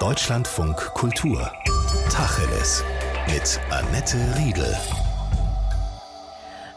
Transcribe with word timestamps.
Deutschlandfunk 0.00 0.76
Kultur. 0.94 1.50
Tacheles. 2.08 2.84
Mit 3.26 3.60
Annette 3.70 4.16
Riedel. 4.36 4.76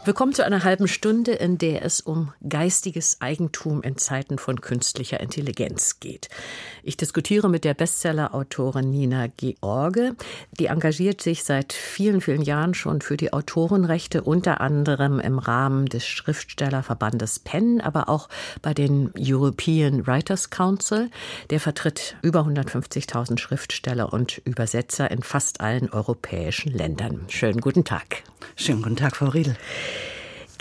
Willkommen 0.04 0.34
zu 0.34 0.44
einer 0.44 0.64
halben 0.64 0.88
Stunde, 0.88 1.34
in 1.34 1.60
der 1.60 1.86
es 1.86 2.02
um 2.02 2.34
geistiges 2.50 3.22
Eigentum 3.22 3.84
in 3.84 3.98
Zeiten 3.98 4.40
von 4.40 4.60
künstlicher 4.60 5.20
Intelligenz 5.20 6.00
geht. 6.00 6.28
Ich 6.82 6.98
diskutiere 6.98 7.50
mit 7.50 7.64
der 7.64 7.76
Bestseller-Autorin 7.76 8.90
Nina 8.90 9.28
George. 9.28 10.16
Die 10.60 10.66
engagiert 10.66 11.22
sich 11.22 11.44
seit 11.44 11.72
vielen, 11.72 12.20
vielen 12.20 12.42
Jahren 12.42 12.74
schon 12.74 13.02
für 13.02 13.16
die 13.16 13.32
Autorenrechte, 13.32 14.24
unter 14.24 14.60
anderem 14.60 15.20
im 15.20 15.38
Rahmen 15.38 15.86
des 15.86 16.08
Schriftstellerverbandes 16.08 17.38
PEN, 17.38 17.80
aber 17.80 18.10
auch 18.10 18.28
bei 18.64 18.74
den 18.74 19.12
European 19.16 20.08
Writers 20.08 20.50
Council. 20.50 21.12
Der 21.52 21.60
vertritt 21.60 22.16
über 22.24 22.40
150.000 22.40 23.38
Schriftsteller 23.38 24.12
und 24.12 24.40
Übersetzer 24.46 25.12
in 25.12 25.22
fast 25.22 25.62
allen 25.62 25.92
europäischen 25.92 26.72
Ländern. 26.72 27.26
Schönen 27.28 27.62
guten 27.62 27.84
Tag. 27.84 28.24
Schönen 28.56 28.82
guten 28.82 28.96
Tag, 28.96 29.16
Frau 29.16 29.28
Riedel. 29.28 29.56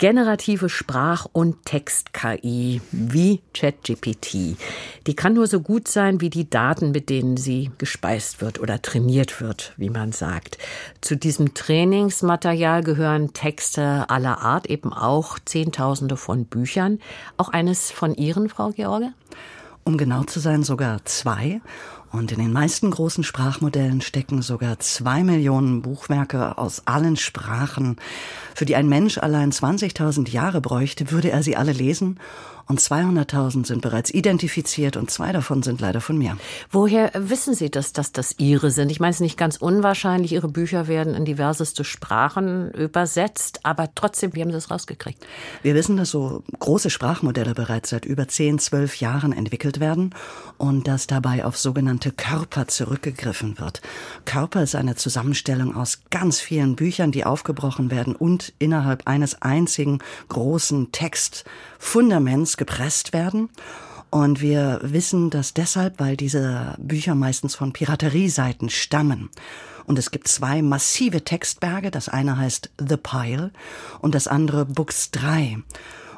Generative 0.01 0.67
Sprach- 0.67 1.27
und 1.31 1.63
Text-KI 1.63 2.81
wie 2.91 3.39
ChatGPT. 3.53 4.57
Die 5.05 5.15
kann 5.15 5.35
nur 5.35 5.45
so 5.45 5.59
gut 5.59 5.87
sein 5.87 6.21
wie 6.21 6.31
die 6.31 6.49
Daten, 6.49 6.89
mit 6.89 7.07
denen 7.11 7.37
sie 7.37 7.69
gespeist 7.77 8.41
wird 8.41 8.59
oder 8.59 8.81
trainiert 8.81 9.41
wird, 9.41 9.73
wie 9.77 9.91
man 9.91 10.11
sagt. 10.11 10.57
Zu 11.01 11.17
diesem 11.17 11.53
Trainingsmaterial 11.53 12.81
gehören 12.81 13.33
Texte 13.33 14.09
aller 14.09 14.39
Art, 14.39 14.65
eben 14.65 14.91
auch 14.91 15.37
Zehntausende 15.37 16.17
von 16.17 16.45
Büchern. 16.45 16.97
Auch 17.37 17.49
eines 17.49 17.91
von 17.91 18.15
Ihren, 18.15 18.49
Frau 18.49 18.71
George? 18.71 19.13
Um 19.83 19.97
genau 19.97 20.23
zu 20.23 20.39
sein, 20.39 20.63
sogar 20.63 21.03
zwei. 21.05 21.61
Und 22.11 22.31
in 22.31 22.39
den 22.39 22.51
meisten 22.51 22.91
großen 22.91 23.23
Sprachmodellen 23.23 24.01
stecken 24.01 24.41
sogar 24.41 24.79
zwei 24.79 25.23
Millionen 25.23 25.81
Buchwerke 25.81 26.57
aus 26.57 26.83
allen 26.85 27.15
Sprachen. 27.15 27.95
Für 28.53 28.65
die 28.65 28.75
ein 28.75 28.89
Mensch 28.89 29.17
allein 29.17 29.51
20.000 29.51 30.29
Jahre 30.29 30.59
bräuchte, 30.59 31.11
würde 31.11 31.31
er 31.31 31.41
sie 31.41 31.55
alle 31.55 31.71
lesen 31.71 32.19
und 32.71 32.79
200.000 32.79 33.67
sind 33.67 33.81
bereits 33.81 34.13
identifiziert 34.13 34.95
und 34.95 35.11
zwei 35.11 35.33
davon 35.33 35.61
sind 35.61 35.81
leider 35.81 35.99
von 35.99 36.17
mir. 36.17 36.37
Woher 36.69 37.11
wissen 37.13 37.53
Sie, 37.53 37.69
dass, 37.69 37.91
dass 37.91 38.13
das 38.13 38.35
Ihre 38.37 38.71
sind? 38.71 38.89
Ich 38.91 39.01
meine, 39.01 39.09
es 39.09 39.17
ist 39.17 39.23
nicht 39.23 39.37
ganz 39.37 39.57
unwahrscheinlich. 39.57 40.31
Ihre 40.31 40.47
Bücher 40.47 40.87
werden 40.87 41.13
in 41.13 41.25
diverseste 41.25 41.83
Sprachen 41.83 42.71
übersetzt, 42.71 43.59
aber 43.63 43.89
trotzdem, 43.93 44.33
wie 44.35 44.41
haben 44.41 44.51
Sie 44.51 44.55
das 44.55 44.71
rausgekriegt? 44.71 45.21
Wir 45.63 45.75
wissen, 45.75 45.97
dass 45.97 46.11
so 46.11 46.43
große 46.59 46.89
Sprachmodelle 46.89 47.53
bereits 47.55 47.89
seit 47.89 48.05
über 48.05 48.29
10, 48.29 48.59
12 48.59 49.01
Jahren 49.01 49.33
entwickelt 49.33 49.81
werden 49.81 50.15
und 50.57 50.87
dass 50.87 51.07
dabei 51.07 51.43
auf 51.43 51.57
sogenannte 51.57 52.13
Körper 52.13 52.69
zurückgegriffen 52.69 53.59
wird. 53.59 53.81
Körper 54.23 54.63
ist 54.63 54.75
eine 54.75 54.95
Zusammenstellung 54.95 55.75
aus 55.75 56.03
ganz 56.09 56.39
vielen 56.39 56.77
Büchern, 56.77 57.11
die 57.11 57.25
aufgebrochen 57.25 57.91
werden 57.91 58.15
und 58.15 58.53
innerhalb 58.59 59.09
eines 59.09 59.41
einzigen 59.41 59.99
großen 60.29 60.93
Textfundaments 61.81 62.57
gepresst 62.57 63.11
werden. 63.11 63.49
Und 64.11 64.39
wir 64.41 64.79
wissen 64.83 65.29
das 65.29 65.53
deshalb, 65.53 65.99
weil 65.99 66.15
diese 66.15 66.75
Bücher 66.77 67.15
meistens 67.15 67.55
von 67.55 67.73
Piraterieseiten 67.73 68.69
stammen. 68.69 69.29
Und 69.85 69.97
es 69.97 70.11
gibt 70.11 70.27
zwei 70.27 70.61
massive 70.61 71.23
Textberge. 71.23 71.91
Das 71.91 72.07
eine 72.07 72.37
heißt 72.37 72.69
The 72.77 72.97
Pile 72.97 73.51
und 73.99 74.15
das 74.15 74.27
andere 74.27 74.65
Books 74.65 75.11
3. 75.11 75.57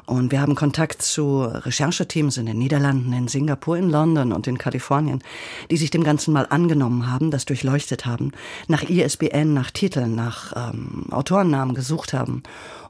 Und 0.06 0.32
wir 0.32 0.42
haben 0.42 0.54
Kontakt 0.54 1.00
zu 1.00 1.44
Rechercheteams 1.44 2.36
in 2.36 2.44
den 2.44 2.58
Niederlanden, 2.58 3.14
in 3.14 3.26
Singapur, 3.26 3.78
in 3.78 3.88
London 3.88 4.32
und 4.32 4.46
in 4.46 4.58
Kalifornien, 4.58 5.22
die 5.70 5.78
sich 5.78 5.90
dem 5.90 6.04
Ganzen 6.04 6.34
mal 6.34 6.46
angenommen 6.50 7.10
haben, 7.10 7.30
das 7.30 7.46
durchleuchtet 7.46 8.04
haben, 8.04 8.32
nach 8.68 8.82
ISBN, 8.82 9.54
nach 9.54 9.70
Titeln, 9.70 10.14
nach 10.14 10.52
ähm, 10.54 11.06
Autorennamen 11.10 11.74
gesucht 11.74 12.12
haben 12.12 12.42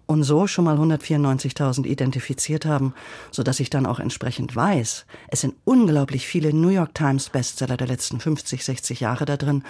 und 0.07 0.23
so 0.23 0.47
schon 0.47 0.65
mal 0.65 0.79
194.000 0.79 1.87
identifiziert 1.87 2.67
haben, 2.67 2.95
so 3.31 3.43
dass 3.43 3.61
ich 3.61 3.71
dann 3.71 3.87
auch 3.87 4.01
entsprechend 4.01 4.55
weiß, 4.55 5.07
es 5.29 5.41
sind 5.41 5.55
unglaublich 5.65 6.27
viele 6.27 6.53
New 6.53 6.69
York 6.69 6.95
Times 6.95 7.31
Bestseller 7.31 7.77
der 7.77 7.87
letzten 7.87 8.21
50, 8.21 8.65
60 8.65 9.01
Jahre 9.01 9.25
da 9.25 9.37
drin. 9.37 9.63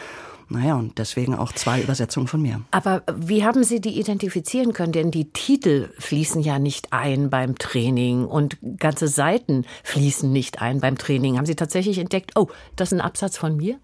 Naja, 0.49 0.75
und 0.75 0.99
deswegen 0.99 1.35
auch 1.35 1.53
zwei 1.53 1.81
Übersetzungen 1.81 2.27
von 2.27 2.43
mir. 2.43 2.61
Aber 2.71 3.03
wie 3.17 3.45
haben 3.45 3.65
Sie 3.65 3.81
die 3.81 3.99
identifizieren 3.99 4.73
können? 4.75 4.93
Denn 4.93 5.11
die 5.11 5.33
Titel 5.33 5.89
fließen 5.99 6.43
ja 6.43 6.59
nicht 6.59 6.93
ein 6.93 7.31
beim 7.31 7.57
Training 7.57 8.27
und 8.27 8.59
ganze 8.79 9.09
Seiten 9.09 9.65
fließen 9.85 10.31
nicht 10.31 10.61
ein 10.61 10.81
beim 10.81 10.99
Training. 10.99 11.39
Haben 11.39 11.47
Sie 11.47 11.57
tatsächlich 11.57 11.99
entdeckt, 11.99 12.33
oh, 12.37 12.49
das 12.77 12.93
ist 12.93 12.99
ein 12.99 13.01
Absatz 13.01 13.39
von 13.39 13.57
mir? 13.57 13.79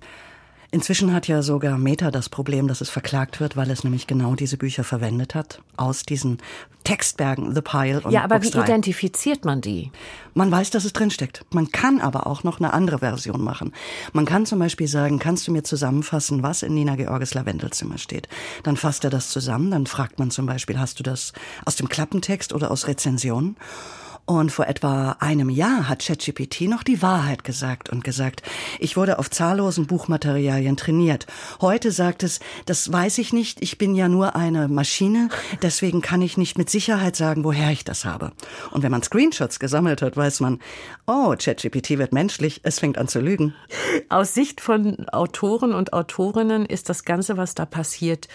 Inzwischen 0.72 1.12
hat 1.12 1.26
ja 1.26 1.42
sogar 1.42 1.78
Meta 1.78 2.12
das 2.12 2.28
Problem, 2.28 2.68
dass 2.68 2.80
es 2.80 2.90
verklagt 2.90 3.40
wird, 3.40 3.56
weil 3.56 3.70
es 3.70 3.82
nämlich 3.82 4.06
genau 4.06 4.36
diese 4.36 4.56
Bücher 4.56 4.84
verwendet 4.84 5.34
hat. 5.34 5.60
Aus 5.76 6.04
diesen 6.04 6.38
Textbergen, 6.84 7.54
The 7.54 7.60
Pile 7.60 8.00
und 8.00 8.12
Ja, 8.12 8.22
aber 8.22 8.36
Books 8.36 8.54
wie 8.54 8.58
3. 8.58 8.64
identifiziert 8.64 9.44
man 9.44 9.60
die? 9.60 9.90
Man 10.34 10.50
weiß, 10.50 10.70
dass 10.70 10.84
es 10.84 10.92
drinsteckt. 10.92 11.44
Man 11.50 11.72
kann 11.72 12.00
aber 12.00 12.26
auch 12.28 12.44
noch 12.44 12.60
eine 12.60 12.72
andere 12.72 13.00
Version 13.00 13.42
machen. 13.42 13.72
Man 14.12 14.26
kann 14.26 14.46
zum 14.46 14.60
Beispiel 14.60 14.86
sagen, 14.86 15.18
kannst 15.18 15.48
du 15.48 15.52
mir 15.52 15.64
zusammenfassen, 15.64 16.44
was 16.44 16.62
in 16.62 16.74
Nina 16.74 16.94
Georges 16.94 17.34
Lavendelzimmer 17.34 17.98
steht? 17.98 18.28
Dann 18.62 18.76
fasst 18.76 19.02
er 19.02 19.10
das 19.10 19.28
zusammen, 19.30 19.72
dann 19.72 19.86
fragt 19.86 20.20
man 20.20 20.30
zum 20.30 20.46
Beispiel, 20.46 20.78
hast 20.78 21.00
du 21.00 21.02
das 21.02 21.32
aus 21.64 21.74
dem 21.74 21.88
Klappentext 21.88 22.52
oder 22.52 22.70
aus 22.70 22.86
Rezensionen? 22.86 23.56
Und 24.30 24.52
vor 24.52 24.68
etwa 24.68 25.16
einem 25.18 25.50
Jahr 25.50 25.88
hat 25.88 26.06
ChatGPT 26.06 26.68
noch 26.68 26.84
die 26.84 27.02
Wahrheit 27.02 27.42
gesagt 27.42 27.90
und 27.90 28.04
gesagt, 28.04 28.42
ich 28.78 28.96
wurde 28.96 29.18
auf 29.18 29.28
zahllosen 29.28 29.88
Buchmaterialien 29.88 30.76
trainiert. 30.76 31.26
Heute 31.60 31.90
sagt 31.90 32.22
es, 32.22 32.38
das 32.64 32.92
weiß 32.92 33.18
ich 33.18 33.32
nicht, 33.32 33.60
ich 33.60 33.76
bin 33.76 33.96
ja 33.96 34.08
nur 34.08 34.36
eine 34.36 34.68
Maschine, 34.68 35.30
deswegen 35.62 36.00
kann 36.00 36.22
ich 36.22 36.36
nicht 36.36 36.58
mit 36.58 36.70
Sicherheit 36.70 37.16
sagen, 37.16 37.42
woher 37.42 37.72
ich 37.72 37.82
das 37.82 38.04
habe. 38.04 38.30
Und 38.70 38.84
wenn 38.84 38.92
man 38.92 39.02
Screenshots 39.02 39.58
gesammelt 39.58 40.00
hat, 40.00 40.16
weiß 40.16 40.38
man, 40.38 40.60
oh, 41.08 41.34
ChatGPT 41.36 41.98
wird 41.98 42.12
menschlich, 42.12 42.60
es 42.62 42.78
fängt 42.78 42.98
an 42.98 43.08
zu 43.08 43.18
lügen. 43.18 43.56
Aus 44.10 44.32
Sicht 44.32 44.60
von 44.60 45.08
Autoren 45.08 45.72
und 45.72 45.92
Autorinnen 45.92 46.66
ist 46.66 46.88
das 46.88 47.04
Ganze, 47.04 47.36
was 47.36 47.56
da 47.56 47.66
passiert, 47.66 48.28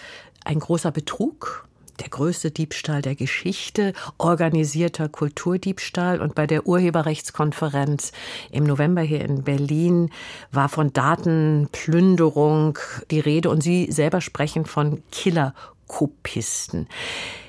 ein 0.44 0.60
großer 0.60 0.92
Betrug? 0.92 1.65
Der 2.00 2.08
größte 2.08 2.50
Diebstahl 2.50 3.02
der 3.02 3.14
Geschichte, 3.14 3.92
organisierter 4.18 5.08
Kulturdiebstahl. 5.08 6.20
Und 6.20 6.34
bei 6.34 6.46
der 6.46 6.66
Urheberrechtskonferenz 6.66 8.12
im 8.50 8.64
November 8.64 9.02
hier 9.02 9.24
in 9.24 9.42
Berlin 9.42 10.10
war 10.52 10.68
von 10.68 10.92
Datenplünderung 10.92 12.78
die 13.10 13.20
Rede. 13.20 13.50
Und 13.50 13.62
Sie 13.62 13.90
selber 13.90 14.20
sprechen 14.20 14.64
von 14.64 15.02
Killerkopisten. 15.10 16.88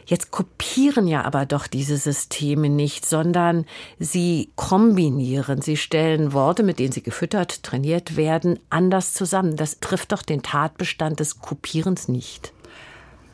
Jetzt 0.08 0.32
kopieren 0.32 1.06
ja 1.06 1.26
aber 1.26 1.46
doch 1.46 1.68
diese 1.68 1.98
Systeme 1.98 2.70
nicht, 2.70 3.06
sondern 3.06 3.66
sie 4.00 4.50
kombinieren. 4.56 5.62
Sie 5.62 5.76
stellen 5.76 6.32
Worte, 6.32 6.64
mit 6.64 6.80
denen 6.80 6.94
sie 6.94 7.04
gefüttert, 7.04 7.62
trainiert 7.62 8.16
werden, 8.16 8.58
anders 8.70 9.14
zusammen. 9.14 9.58
Das 9.58 9.82
trifft 9.82 10.14
doch 10.14 10.22
den 10.22 10.44
Tatbestand 10.44 11.20
des 11.20 11.40
Kopierens 11.40 12.08
nicht. 12.08 12.54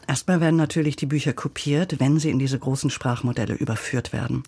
Erstmal 0.08 0.42
werden 0.42 0.58
natürlich 0.58 0.96
die 0.96 1.06
Bücher 1.06 1.34
kopiert, 1.34 2.00
wenn 2.00 2.20
sie 2.20 2.30
in 2.30 2.40
diese 2.40 2.60
großen 2.60 2.90
Sprachmodelle 2.90 3.54
überführt 3.54 4.14
werden. 4.14 4.44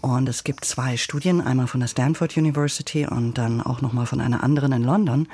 Und 0.00 0.28
es 0.28 0.44
gibt 0.44 0.64
zwei 0.64 0.96
Studien, 0.96 1.40
einmal 1.40 1.66
von 1.66 1.80
der 1.80 1.88
Stanford 1.88 2.36
University 2.36 3.06
und 3.06 3.38
dann 3.38 3.60
auch 3.60 3.80
nochmal 3.80 4.06
von 4.06 4.20
einer 4.20 4.44
anderen 4.44 4.72
in 4.72 4.84
London, 4.84 5.26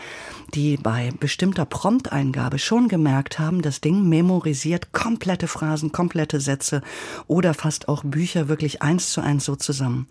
die 0.54 0.76
bei 0.76 1.10
bestimmter 1.20 1.66
Prompteingabe 1.66 2.58
schon 2.58 2.88
gemerkt 2.88 3.38
haben, 3.38 3.60
das 3.60 3.80
Ding 3.80 4.08
memorisiert 4.08 4.92
komplette 4.92 5.46
Phrasen, 5.46 5.92
komplette 5.92 6.40
Sätze 6.40 6.80
oder 7.26 7.54
fast 7.54 7.88
auch 7.88 8.02
Bücher 8.04 8.48
wirklich 8.48 8.82
eins 8.82 9.12
zu 9.12 9.20
eins 9.20 9.44
so 9.44 9.56
zusammen. 9.56 10.06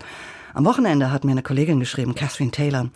Am 0.54 0.66
Wochenende 0.66 1.12
hat 1.12 1.24
mir 1.24 1.32
eine 1.32 1.44
Kollegin 1.44 1.80
geschrieben, 1.80 2.14
Catherine 2.14 2.52
Taylor, 2.52 2.90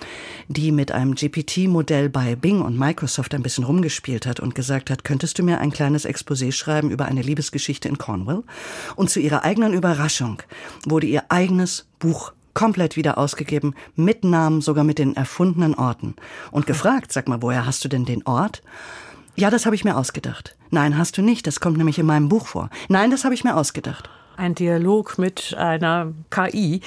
die 0.50 0.72
mit 0.72 0.92
einem 0.92 1.16
GPT-Modell 1.16 2.10
bei 2.10 2.36
Bing 2.36 2.62
und 2.62 2.78
Microsoft 2.78 3.34
ein 3.34 3.44
bisschen 3.44 3.64
rumgespielt 3.64 4.26
hat 4.26 4.42
und 4.42 4.56
gesagt 4.56 4.90
hat, 4.90 5.06
könntest 5.06 5.40
du 5.40 5.44
mir 5.44 5.60
ein 5.60 5.72
kleines 5.72 6.06
Exposé 6.06 6.52
schreiben 6.52 6.92
über 6.92 7.06
eine 7.06 7.22
Liebesgeschichte 7.22 7.88
in 7.88 7.98
Cornwall? 7.98 8.44
Und 8.98 9.10
zu 9.10 9.22
ihrer 9.22 9.44
eigenen 9.44 9.74
Überraschung 9.74 10.42
wurde 10.86 11.08
ihr 11.08 11.24
eigenes 11.30 11.88
Buch 12.00 12.34
komplett 12.54 12.96
wieder 12.96 13.18
ausgegeben, 13.18 13.74
mit 13.96 14.24
Namen, 14.24 14.62
sogar 14.62 14.84
mit 14.84 15.00
den 15.00 15.16
erfundenen 15.16 15.76
Orten. 15.76 16.16
Und 16.52 16.66
gefragt, 16.68 17.14
sag 17.14 17.28
mal, 17.28 17.42
woher 17.42 17.66
hast 17.66 17.84
du 17.86 17.90
denn 17.90 18.06
den 18.06 18.26
Ort? 18.26 18.64
Ja, 19.36 19.50
das 19.50 19.66
habe 19.66 19.76
ich 19.76 19.84
mir 19.84 19.98
ausgedacht. 19.98 20.56
Nein, 20.72 20.98
hast 20.98 21.18
du 21.18 21.22
nicht, 21.22 21.48
das 21.48 21.60
kommt 21.60 21.78
nämlich 21.78 22.00
in 22.00 22.06
meinem 22.06 22.30
Buch 22.30 22.48
vor. 22.48 22.70
Nein, 22.90 23.12
das 23.12 23.24
habe 23.24 23.34
ich 23.34 23.44
mir 23.44 23.56
ausgedacht. 23.56 24.10
Ein 24.38 24.56
Dialog 24.56 25.18
mit 25.18 25.56
einer 25.58 26.14
KI. 26.30 26.82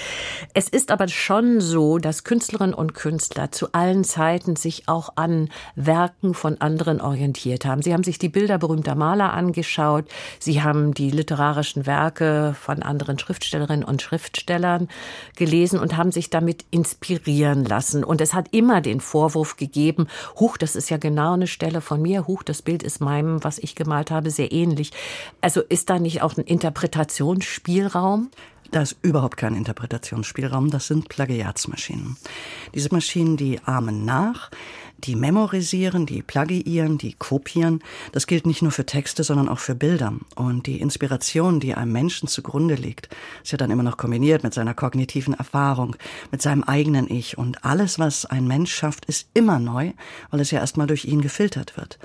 Es 0.54 0.68
ist 0.68 0.90
aber 0.90 1.08
schon 1.08 1.60
so, 1.60 1.98
dass 1.98 2.24
Künstlerinnen 2.24 2.74
und 2.74 2.94
Künstler 2.94 3.50
zu 3.50 3.72
allen 3.72 4.04
Zeiten 4.04 4.56
sich 4.56 4.88
auch 4.88 5.10
an 5.16 5.48
Werken 5.74 6.34
von 6.34 6.60
anderen 6.60 7.00
orientiert 7.00 7.64
haben. 7.64 7.82
Sie 7.82 7.92
haben 7.92 8.04
sich 8.04 8.18
die 8.18 8.28
Bilder 8.28 8.58
berühmter 8.58 8.94
Maler 8.94 9.32
angeschaut, 9.32 10.06
sie 10.38 10.62
haben 10.62 10.94
die 10.94 11.10
literarischen 11.10 11.86
Werke 11.86 12.54
von 12.60 12.82
anderen 12.82 13.18
Schriftstellerinnen 13.18 13.84
und 13.84 14.02
Schriftstellern 14.02 14.88
gelesen 15.36 15.78
und 15.78 15.96
haben 15.96 16.12
sich 16.12 16.30
damit 16.30 16.64
inspirieren 16.70 17.64
lassen. 17.64 18.04
Und 18.04 18.20
es 18.20 18.34
hat 18.34 18.48
immer 18.52 18.80
den 18.80 19.00
Vorwurf 19.00 19.56
gegeben, 19.56 20.06
huch, 20.38 20.56
das 20.56 20.76
ist 20.76 20.90
ja 20.90 20.96
genau 20.96 21.34
eine 21.34 21.46
Stelle 21.46 21.80
von 21.80 22.00
mir, 22.00 22.26
huch, 22.26 22.42
das 22.42 22.62
Bild 22.62 22.82
ist 22.82 23.00
meinem, 23.00 23.42
was 23.44 23.58
ich 23.58 23.74
gemalt 23.74 24.10
habe, 24.10 24.30
sehr 24.30 24.52
ähnlich. 24.52 24.92
Also 25.40 25.60
ist 25.60 25.90
da 25.90 25.98
nicht 25.98 26.22
auch 26.22 26.36
ein 26.36 26.46
Interpretationsspielraum? 27.38 28.31
Da 28.70 28.82
ist 28.82 28.96
überhaupt 29.00 29.38
kein 29.38 29.55
Interpretationsspielraum, 29.55 30.70
das 30.70 30.88
sind 30.88 31.08
Plagiatsmaschinen. 31.08 32.19
Diese 32.75 32.93
Maschinen, 32.93 33.38
die 33.38 33.61
ahmen 33.64 34.05
nach, 34.05 34.50
die 34.99 35.17
memorisieren, 35.17 36.05
die 36.05 36.23
plagiieren, 36.23 36.99
die 36.99 37.14
kopieren. 37.14 37.81
Das 38.12 38.26
gilt 38.26 38.46
nicht 38.46 38.61
nur 38.61 38.73
für 38.73 38.85
Texte, 38.85 39.25
sondern 39.25 39.49
auch 39.49 39.61
für 39.61 39.75
Bilder. 39.75 40.12
Und 40.35 40.67
die 40.67 40.81
Inspiration, 40.81 41.61
die 41.61 41.75
einem 41.75 41.93
Menschen 41.93 42.29
zugrunde 42.29 42.75
liegt, 42.75 43.08
ist 43.43 43.52
ja 43.52 43.58
dann 43.58 43.70
immer 43.70 43.85
noch 43.85 43.96
kombiniert 43.96 44.43
mit 44.43 44.52
seiner 44.52 44.75
kognitiven 44.75 45.35
Erfahrung, 45.35 45.96
mit 46.31 46.43
seinem 46.43 46.64
eigenen 46.64 47.08
Ich. 47.08 47.38
Und 47.38 47.64
alles, 47.64 47.99
was 47.99 48.26
ein 48.26 48.46
Mensch 48.46 48.75
schafft, 48.75 49.06
ist 49.06 49.29
immer 49.32 49.58
neu, 49.58 49.93
weil 50.31 50.40
es 50.40 50.50
ja 50.50 50.58
erstmal 50.58 50.88
durch 50.88 51.06
ihn 51.06 51.23
gefiltert 51.23 51.76
wird. 51.79 51.99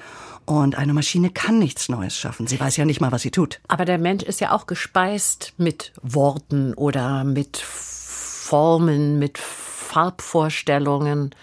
Und 0.45 0.77
eine 0.77 0.93
Maschine 0.93 1.29
kann 1.29 1.59
nichts 1.59 1.89
Neues 1.89 2.17
schaffen. 2.17 2.47
Sie 2.47 2.59
weiß 2.59 2.77
ja 2.77 2.85
nicht 2.85 2.99
mal, 2.99 3.11
was 3.11 3.21
sie 3.21 3.31
tut. 3.31 3.61
Aber 3.67 3.85
der 3.85 3.97
Mensch 3.97 4.23
ist 4.23 4.41
ja 4.41 4.51
auch 4.51 4.67
gespeist 4.67 5.53
mit 5.57 5.93
Worten 6.01 6.73
oder 6.73 7.23
mit 7.23 7.57
Formen, 7.57 9.19
mit 9.19 9.37
Farbvorstellungen 9.37 11.33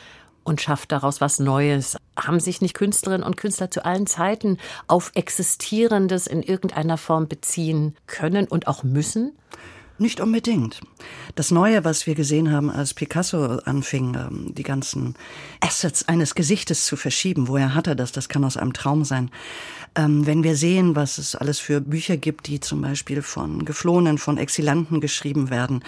und 0.45 0.61
schafft 0.61 0.93
daraus 0.93 1.21
was 1.21 1.39
Neues. 1.39 1.97
Haben 2.19 2.41
sich 2.41 2.61
nicht 2.61 2.75
Künstlerinnen 2.75 3.27
und 3.27 3.37
Künstler 3.37 3.71
zu 3.71 3.85
allen 3.85 4.07
Zeiten 4.07 4.59
auf 4.87 5.13
Existierendes 5.15 6.27
in 6.27 6.43
irgendeiner 6.43 6.99
Form 6.99 7.29
beziehen 7.29 7.97
können 8.07 8.47
und 8.49 8.67
auch 8.67 8.83
müssen? 8.83 9.33
Nicht 10.01 10.19
unbedingt. 10.23 10.81
Das 11.35 11.51
Neue, 11.51 11.85
was 11.85 12.07
wir 12.07 12.15
gesehen 12.15 12.51
haben, 12.51 12.71
als 12.71 12.95
Picasso 12.95 13.59
anfing, 13.67 14.15
ähm, 14.15 14.55
die 14.55 14.63
ganzen 14.63 15.15
Assets 15.61 16.09
eines 16.09 16.35
Gesichtes 16.35 16.87
zu 16.87 16.97
verschieben, 16.97 17.49
woher 17.49 17.75
hat 17.75 17.87
er 17.87 17.95
das? 17.95 18.11
Das 18.11 18.31
kann 18.31 18.43
aus 18.43 18.57
einem 18.57 18.73
Traum 18.73 19.05
sein. 19.05 19.31
Ähm, 19.97 20.25
wenn 20.25 20.45
wir 20.45 20.55
sehen, 20.55 20.95
was 20.95 21.19
es 21.19 21.35
alles 21.35 21.59
für 21.59 21.81
Bücher 21.81 22.17
gibt, 22.17 22.47
die 22.47 22.61
zum 22.61 22.81
Beispiel 22.81 23.23
von 23.23 23.65
Geflohenen, 23.65 24.19
von 24.19 24.39
Exilanten 24.39 25.01
geschrieben 25.01 25.51
werden, 25.51 25.83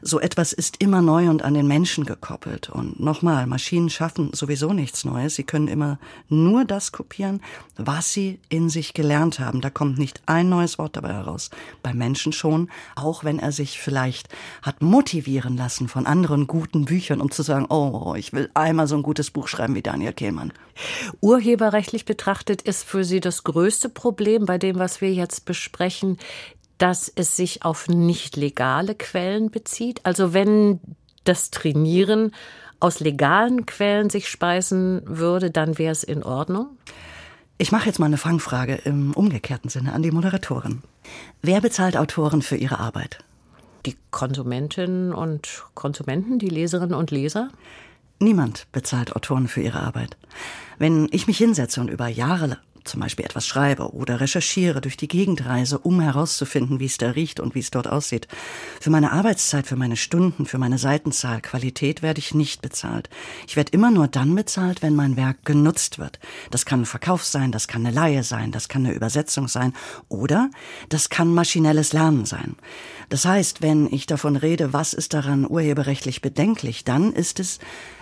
so 0.00 0.20
etwas 0.20 0.52
ist 0.52 0.80
immer 0.80 1.02
neu 1.02 1.28
und 1.28 1.42
an 1.42 1.54
den 1.54 1.66
Menschen 1.66 2.06
gekoppelt. 2.06 2.70
Und 2.70 3.00
nochmal, 3.00 3.46
Maschinen 3.46 3.90
schaffen 3.90 4.30
sowieso 4.32 4.72
nichts 4.72 5.04
Neues. 5.04 5.34
Sie 5.34 5.42
können 5.42 5.66
immer 5.66 5.98
nur 6.28 6.64
das 6.64 6.92
kopieren, 6.92 7.40
was 7.76 8.12
sie 8.12 8.38
in 8.48 8.68
sich 8.68 8.94
gelernt 8.94 9.40
haben. 9.40 9.60
Da 9.60 9.70
kommt 9.70 9.98
nicht 9.98 10.22
ein 10.26 10.48
neues 10.48 10.78
Wort 10.78 10.96
dabei 10.96 11.14
heraus. 11.14 11.50
Bei 11.82 11.92
Menschen 11.92 12.32
schon, 12.32 12.70
auch 12.94 13.24
wenn 13.24 13.40
er 13.40 13.50
sich 13.50 13.80
vielleicht 13.80 14.28
hat 14.62 14.82
motivieren 14.82 15.56
lassen 15.56 15.88
von 15.88 16.06
anderen 16.06 16.46
guten 16.46 16.84
Büchern, 16.84 17.20
um 17.20 17.32
zu 17.32 17.42
sagen, 17.42 17.66
oh, 17.70 18.14
ich 18.16 18.32
will 18.32 18.50
einmal 18.54 18.86
so 18.86 18.94
ein 18.94 19.02
gutes 19.02 19.32
Buch 19.32 19.48
schreiben 19.48 19.74
wie 19.74 19.82
Daniel 19.82 20.12
Kehlmann. 20.12 20.52
Urheberrechtlich 21.20 22.04
betrachtet 22.04 22.62
ist 22.62 22.84
für 22.84 23.02
Sie 23.02 23.18
das 23.18 23.42
größte 23.48 23.88
Problem 23.88 24.44
bei 24.44 24.58
dem, 24.58 24.78
was 24.78 25.00
wir 25.00 25.12
jetzt 25.12 25.46
besprechen, 25.46 26.18
dass 26.76 27.10
es 27.14 27.34
sich 27.34 27.64
auf 27.64 27.88
nicht 27.88 28.36
legale 28.36 28.94
Quellen 28.94 29.50
bezieht. 29.50 30.00
Also 30.04 30.34
wenn 30.34 30.80
das 31.24 31.50
Trainieren 31.50 32.32
aus 32.78 33.00
legalen 33.00 33.64
Quellen 33.64 34.10
sich 34.10 34.28
speisen 34.28 35.00
würde, 35.06 35.50
dann 35.50 35.78
wäre 35.78 35.92
es 35.92 36.04
in 36.04 36.22
Ordnung? 36.22 36.68
Ich 37.56 37.72
mache 37.72 37.86
jetzt 37.86 37.98
mal 37.98 38.06
eine 38.06 38.18
Fangfrage 38.18 38.76
im 38.84 39.12
umgekehrten 39.14 39.70
Sinne 39.70 39.92
an 39.94 40.02
die 40.02 40.12
Moderatorin. 40.12 40.82
Wer 41.42 41.60
bezahlt 41.60 41.96
Autoren 41.96 42.42
für 42.42 42.56
ihre 42.56 42.78
Arbeit? 42.78 43.18
Die 43.86 43.96
Konsumentinnen 44.10 45.12
und 45.14 45.64
Konsumenten, 45.74 46.38
die 46.38 46.50
Leserinnen 46.50 46.94
und 46.94 47.10
Leser? 47.10 47.48
Niemand 48.20 48.66
bezahlt 48.72 49.16
Autoren 49.16 49.48
für 49.48 49.62
ihre 49.62 49.80
Arbeit. 49.80 50.16
Wenn 50.78 51.08
ich 51.10 51.26
mich 51.26 51.38
hinsetze 51.38 51.80
und 51.80 51.88
über 51.88 52.08
Jahre 52.08 52.58
zum 52.88 53.00
Beispiel 53.00 53.24
etwas 53.24 53.46
schreibe 53.46 53.94
oder 53.94 54.20
recherchiere, 54.20 54.80
durch 54.80 54.96
die 54.96 55.08
Gegend 55.08 55.46
reise, 55.46 55.78
um 55.78 56.00
herauszufinden, 56.00 56.80
wie 56.80 56.86
es 56.86 56.98
da 56.98 57.10
riecht 57.10 57.38
und 57.38 57.54
wie 57.54 57.60
es 57.60 57.70
dort 57.70 57.86
aussieht. 57.86 58.26
Für 58.80 58.90
meine 58.90 59.12
Arbeitszeit, 59.12 59.66
für 59.66 59.76
meine 59.76 59.96
Stunden, 59.96 60.46
für 60.46 60.58
meine 60.58 60.78
Seitenzahl, 60.78 61.40
Qualität 61.40 62.02
werde 62.02 62.18
ich 62.18 62.34
nicht 62.34 62.62
bezahlt. 62.62 63.08
Ich 63.46 63.56
werde 63.56 63.72
immer 63.72 63.90
nur 63.90 64.08
dann 64.08 64.34
bezahlt, 64.34 64.82
wenn 64.82 64.96
mein 64.96 65.16
Werk 65.16 65.44
genutzt 65.44 65.98
wird. 65.98 66.18
Das 66.50 66.64
kann 66.64 66.82
ein 66.82 66.86
Verkauf 66.86 67.24
sein, 67.24 67.52
das 67.52 67.68
kann 67.68 67.86
eine 67.86 67.94
Laie 67.94 68.24
sein, 68.24 68.50
das 68.50 68.68
kann 68.68 68.84
eine 68.84 68.94
Übersetzung 68.94 69.48
sein 69.48 69.72
oder 70.08 70.50
das 70.88 71.10
kann 71.10 71.32
maschinelles 71.32 71.92
Lernen 71.92 72.24
sein. 72.24 72.56
Das 73.08 73.24
heißt, 73.24 73.62
wenn 73.62 73.90
ich 73.92 74.06
davon 74.06 74.36
rede, 74.36 74.72
was 74.72 74.92
ist 74.92 75.14
daran 75.14 75.48
urheberrechtlich 75.48 76.20
bedenklich, 76.20 76.84
dann 76.84 77.12
ist 77.12 77.40
es, 77.40 77.58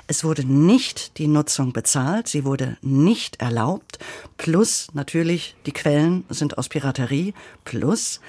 es 0.09 0.25
wurde 0.25 0.45
nicht 0.45 1.19
die 1.19 1.29
Nutzung 1.29 1.73
bezahlt, 1.73 2.27
sie 2.27 2.45
wurde 2.45 2.77
nicht 2.83 3.41
erlaubt, 3.41 3.99
plus 4.37 4.89
natürlich 4.95 5.55
die 5.65 5.73
Quellen 5.73 6.25
sind 6.29 6.59
aus 6.59 6.69
Piraterie, 6.69 7.35
plus 7.65 8.21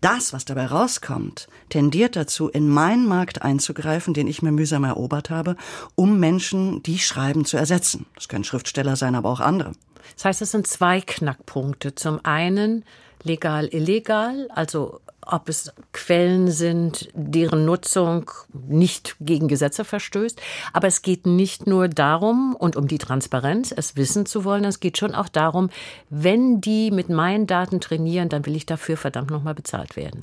das, 0.00 0.32
was 0.32 0.44
dabei 0.44 0.66
rauskommt, 0.66 1.48
tendiert 1.68 2.16
dazu, 2.16 2.48
in 2.48 2.68
meinen 2.68 3.06
Markt 3.06 3.42
einzugreifen, 3.42 4.14
den 4.14 4.26
ich 4.26 4.42
mir 4.42 4.52
mühsam 4.52 4.84
erobert 4.84 5.30
habe, 5.30 5.56
um 5.94 6.18
Menschen, 6.18 6.82
die 6.82 6.98
schreiben, 6.98 7.44
zu 7.44 7.56
ersetzen. 7.56 8.06
Das 8.16 8.28
können 8.28 8.42
Schriftsteller 8.42 8.96
sein, 8.96 9.14
aber 9.14 9.28
auch 9.28 9.40
andere. 9.40 9.72
Das 10.16 10.24
heißt, 10.24 10.42
es 10.42 10.50
sind 10.50 10.66
zwei 10.66 11.00
Knackpunkte. 11.00 11.94
Zum 11.94 12.24
einen 12.24 12.84
legal, 13.24 13.68
illegal, 13.68 14.48
also 14.54 15.00
ob 15.24 15.48
es 15.48 15.72
Quellen 15.92 16.50
sind, 16.50 17.08
deren 17.14 17.64
Nutzung 17.64 18.30
nicht 18.52 19.16
gegen 19.20 19.48
Gesetze 19.48 19.84
verstößt. 19.84 20.40
Aber 20.72 20.88
es 20.88 21.02
geht 21.02 21.26
nicht 21.26 21.66
nur 21.66 21.88
darum 21.88 22.56
und 22.56 22.76
um 22.76 22.88
die 22.88 22.98
Transparenz, 22.98 23.72
es 23.76 23.96
wissen 23.96 24.26
zu 24.26 24.44
wollen, 24.44 24.64
es 24.64 24.80
geht 24.80 24.98
schon 24.98 25.14
auch 25.14 25.28
darum, 25.28 25.70
wenn 26.10 26.60
die 26.60 26.90
mit 26.90 27.08
meinen 27.08 27.46
Daten 27.46 27.80
trainieren, 27.80 28.28
dann 28.28 28.46
will 28.46 28.56
ich 28.56 28.66
dafür 28.66 28.96
verdammt 28.96 29.30
nochmal 29.30 29.54
bezahlt 29.54 29.96
werden. 29.96 30.20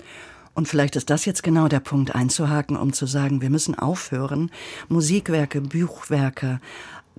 Und 0.53 0.67
vielleicht 0.67 0.97
ist 0.97 1.09
das 1.09 1.23
jetzt 1.23 1.43
genau 1.43 1.69
der 1.69 1.79
Punkt 1.79 2.13
einzuhaken, 2.13 2.75
um 2.75 2.91
zu 2.91 3.05
sagen, 3.05 3.41
wir 3.41 3.49
müssen 3.49 3.79
aufhören, 3.79 4.51
Musikwerke, 4.89 5.61
Buchwerke, 5.61 6.59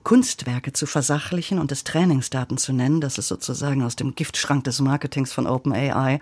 Kunstwerke 0.05 0.73
zu 0.73 0.87
versachlichen 0.87 1.59
und 1.59 1.73
es 1.73 1.85
Trainingsdaten 1.85 2.59
zu 2.59 2.73
nennen. 2.73 3.01
Das 3.01 3.19
ist 3.19 3.29
sozusagen 3.29 3.83
aus 3.83 3.97
dem 3.97 4.15
Giftschrank 4.15 4.65
des 4.65 4.81
Marketings 4.81 5.33
von 5.33 5.47
OpenAI, 5.47 6.21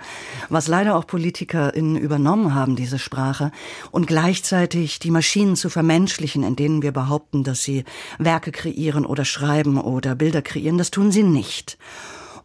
was 0.48 0.68
leider 0.68 0.96
auch 0.96 1.06
PolitikerInnen 1.06 1.96
übernommen 1.96 2.54
haben, 2.54 2.76
diese 2.76 2.98
Sprache, 2.98 3.52
und 3.90 4.06
gleichzeitig 4.06 4.98
die 4.98 5.10
Maschinen 5.10 5.56
zu 5.56 5.70
vermenschlichen, 5.70 6.42
in 6.42 6.56
denen 6.56 6.82
wir 6.82 6.92
behaupten, 6.92 7.44
dass 7.44 7.62
sie 7.62 7.84
Werke 8.18 8.52
kreieren 8.52 9.06
oder 9.06 9.24
schreiben 9.24 9.78
oder 9.80 10.14
Bilder 10.14 10.42
kreieren. 10.42 10.78
Das 10.78 10.90
tun 10.90 11.12
sie 11.12 11.22
nicht. 11.22 11.78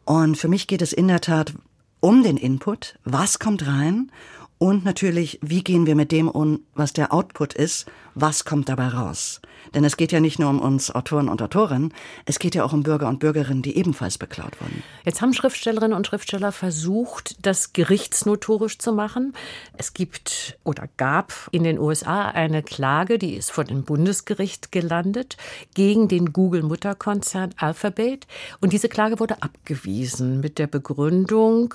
Und 0.06 0.38
für 0.38 0.48
mich 0.48 0.68
geht 0.68 0.82
es 0.82 0.94
in 0.94 1.08
der 1.08 1.22
Tat 1.22 1.54
um 2.00 2.24
den 2.24 2.38
Input. 2.38 3.00
Was 3.06 3.40
kommt 3.40 3.66
rein? 3.66 4.12
Und 4.64 4.86
natürlich, 4.86 5.40
wie 5.42 5.62
gehen 5.62 5.86
wir 5.88 5.94
mit 5.94 6.14
dem 6.14 6.30
um, 6.30 6.62
was 6.74 6.94
der 6.94 7.12
Output 7.12 7.54
ist? 7.54 7.86
Was 8.16 8.46
kommt 8.46 8.70
dabei 8.70 8.88
raus? 8.88 9.42
Denn 9.74 9.84
es 9.84 9.98
geht 9.98 10.14
ja 10.14 10.22
nicht 10.22 10.40
nur 10.40 10.50
um 10.50 10.62
uns 10.62 10.90
Autoren 10.90 11.28
und 11.28 11.42
Autorinnen, 11.42 11.94
es 12.26 12.40
geht 12.40 12.56
ja 12.56 12.64
auch 12.64 12.72
um 12.72 12.84
Bürger 12.84 13.10
und 13.10 13.20
Bürgerinnen, 13.20 13.62
die 13.62 13.76
ebenfalls 13.76 14.18
beklaut 14.18 14.62
wurden. 14.62 14.84
Jetzt 15.04 15.22
haben 15.22 15.34
Schriftstellerinnen 15.34 15.98
und 15.98 16.08
Schriftsteller 16.08 16.54
versucht, 16.54 17.46
das 17.46 17.74
gerichtsnotorisch 17.74 18.78
zu 18.78 18.94
machen. 18.94 19.34
Es 19.78 19.94
gibt 19.94 20.58
oder 20.64 20.88
gab 20.96 21.34
in 21.52 21.64
den 21.64 21.78
USA 21.78 22.30
eine 22.30 22.64
Klage, 22.64 23.18
die 23.18 23.36
ist 23.36 23.52
vor 23.52 23.66
dem 23.66 23.84
Bundesgericht 23.84 24.72
gelandet, 24.72 25.36
gegen 25.74 26.08
den 26.08 26.32
Google-Mutterkonzern 26.32 27.54
Alphabet. 27.58 28.28
Und 28.62 28.72
diese 28.72 28.88
Klage 28.88 29.20
wurde 29.20 29.42
abgewiesen 29.42 30.40
mit 30.40 30.58
der 30.58 30.68
Begründung, 30.68 31.74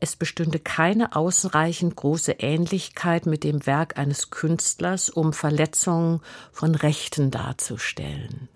es 0.00 0.16
bestünde 0.16 0.58
keine 0.58 1.14
ausreichend 1.14 1.94
große 1.94 2.21
Ähnlichkeit 2.30 3.26
mit 3.26 3.42
dem 3.42 3.66
Werk 3.66 3.98
eines 3.98 4.30
Künstlers, 4.30 5.10
um 5.10 5.32
Verletzungen 5.32 6.20
von 6.52 6.76
Rechten 6.76 7.32
darzustellen. 7.32 8.48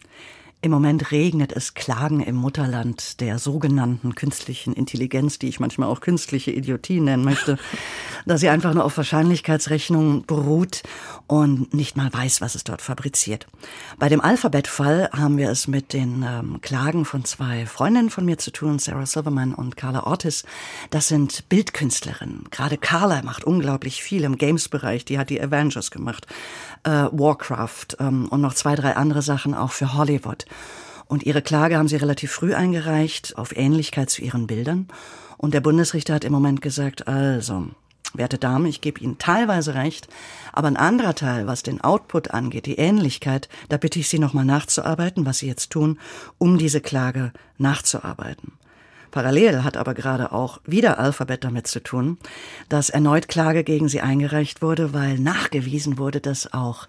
Im 0.66 0.72
Moment 0.72 1.12
regnet 1.12 1.52
es 1.52 1.74
Klagen 1.74 2.18
im 2.18 2.34
Mutterland 2.34 3.20
der 3.20 3.38
sogenannten 3.38 4.16
künstlichen 4.16 4.72
Intelligenz, 4.72 5.38
die 5.38 5.46
ich 5.46 5.60
manchmal 5.60 5.88
auch 5.88 6.00
künstliche 6.00 6.50
Idiotie 6.50 6.98
nennen 6.98 7.22
möchte, 7.22 7.56
dass 8.26 8.40
sie 8.40 8.48
einfach 8.48 8.74
nur 8.74 8.84
auf 8.84 8.96
Wahrscheinlichkeitsrechnungen 8.96 10.26
beruht 10.26 10.82
und 11.28 11.72
nicht 11.72 11.96
mal 11.96 12.12
weiß, 12.12 12.40
was 12.40 12.56
es 12.56 12.64
dort 12.64 12.82
fabriziert. 12.82 13.46
Bei 14.00 14.08
dem 14.08 14.20
Alphabet-Fall 14.20 15.10
haben 15.12 15.36
wir 15.38 15.50
es 15.50 15.68
mit 15.68 15.92
den 15.92 16.24
ähm, 16.28 16.60
Klagen 16.62 17.04
von 17.04 17.24
zwei 17.24 17.64
Freundinnen 17.64 18.10
von 18.10 18.24
mir 18.24 18.38
zu 18.38 18.50
tun, 18.50 18.80
Sarah 18.80 19.06
Silverman 19.06 19.54
und 19.54 19.76
Carla 19.76 20.02
Ortiz. 20.02 20.42
Das 20.90 21.06
sind 21.06 21.48
Bildkünstlerinnen. 21.48 22.46
Gerade 22.50 22.76
Carla 22.76 23.22
macht 23.22 23.44
unglaublich 23.44 24.02
viel 24.02 24.24
im 24.24 24.36
Games-Bereich. 24.36 25.04
Die 25.04 25.16
hat 25.16 25.30
die 25.30 25.40
Avengers 25.40 25.92
gemacht, 25.92 26.26
äh, 26.82 26.90
Warcraft 26.90 27.98
ähm, 28.00 28.26
und 28.30 28.40
noch 28.40 28.54
zwei, 28.54 28.74
drei 28.74 28.96
andere 28.96 29.22
Sachen 29.22 29.54
auch 29.54 29.70
für 29.70 29.94
Hollywood. 29.94 30.44
Und 31.06 31.24
ihre 31.24 31.42
Klage 31.42 31.78
haben 31.78 31.88
sie 31.88 31.96
relativ 31.96 32.32
früh 32.32 32.54
eingereicht 32.54 33.38
auf 33.38 33.56
Ähnlichkeit 33.56 34.10
zu 34.10 34.22
ihren 34.22 34.46
Bildern. 34.46 34.88
Und 35.38 35.54
der 35.54 35.60
Bundesrichter 35.60 36.14
hat 36.14 36.24
im 36.24 36.32
Moment 36.32 36.62
gesagt, 36.62 37.06
also, 37.06 37.68
werte 38.14 38.38
Dame, 38.38 38.68
ich 38.68 38.80
gebe 38.80 39.00
Ihnen 39.00 39.18
teilweise 39.18 39.74
recht, 39.74 40.08
aber 40.52 40.68
ein 40.68 40.76
anderer 40.76 41.14
Teil, 41.14 41.46
was 41.46 41.62
den 41.62 41.80
Output 41.80 42.30
angeht, 42.32 42.66
die 42.66 42.78
Ähnlichkeit, 42.78 43.48
da 43.68 43.76
bitte 43.76 43.98
ich 43.98 44.08
Sie 44.08 44.18
nochmal 44.18 44.44
nachzuarbeiten, 44.44 45.26
was 45.26 45.38
Sie 45.38 45.46
jetzt 45.46 45.70
tun, 45.70 45.98
um 46.38 46.58
diese 46.58 46.80
Klage 46.80 47.32
nachzuarbeiten. 47.58 48.52
Parallel 49.10 49.64
hat 49.64 49.76
aber 49.76 49.94
gerade 49.94 50.32
auch 50.32 50.60
wieder 50.66 50.98
Alphabet 50.98 51.44
damit 51.44 51.66
zu 51.66 51.82
tun, 51.82 52.18
dass 52.68 52.90
erneut 52.90 53.28
Klage 53.28 53.64
gegen 53.64 53.88
sie 53.88 54.02
eingereicht 54.02 54.60
wurde, 54.60 54.92
weil 54.92 55.18
nachgewiesen 55.18 55.96
wurde, 55.96 56.20
dass 56.20 56.52
auch 56.52 56.86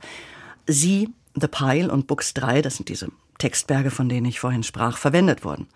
sie, 0.65 1.09
The 1.35 1.47
Pile 1.47 1.89
und 1.89 2.07
Books 2.07 2.33
3, 2.33 2.61
das 2.61 2.75
sind 2.75 2.89
diese 2.89 3.09
Textberge, 3.37 3.91
von 3.91 4.09
denen 4.09 4.25
ich 4.25 4.39
vorhin 4.39 4.63
sprach, 4.63 4.97
verwendet 4.97 5.43
wurden. 5.43 5.67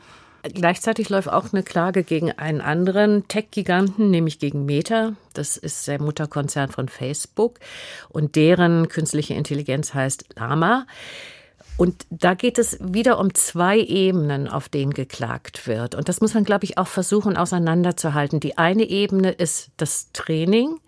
Gleichzeitig 0.44 1.10
läuft 1.10 1.30
auch 1.30 1.54
eine 1.54 1.62
Klage 1.62 2.04
gegen 2.04 2.32
einen 2.32 2.62
anderen 2.62 3.28
Tech-Giganten, 3.28 4.10
nämlich 4.10 4.40
gegen 4.40 4.66
Meta. 4.66 5.14
Das 5.34 5.56
ist 5.56 5.88
der 5.88 6.02
Mutterkonzern 6.02 6.72
von 6.72 6.90
Facebook. 6.90 7.60
Und 8.10 8.36
deren 8.36 8.88
künstliche 8.88 9.36
Intelligenz 9.36 9.94
heißt 9.94 10.26
Lama. 10.36 10.88
Und 11.78 12.06
da 12.10 12.34
geht 12.34 12.58
es 12.58 12.78
wieder 12.82 13.20
um 13.20 13.34
zwei 13.36 13.80
Ebenen, 13.80 14.48
auf 14.48 14.68
denen 14.68 14.94
geklagt 14.94 15.68
wird. 15.68 15.94
Und 15.94 16.10
das 16.10 16.22
muss 16.22 16.34
man, 16.34 16.44
glaube 16.44 16.66
ich, 16.66 16.78
auch 16.80 16.88
versuchen 16.88 17.38
auseinanderzuhalten. 17.38 18.40
Die 18.40 18.58
eine 18.58 18.84
Ebene 18.84 19.32
ist 19.32 19.70
das 19.78 20.12
Training 20.12 20.80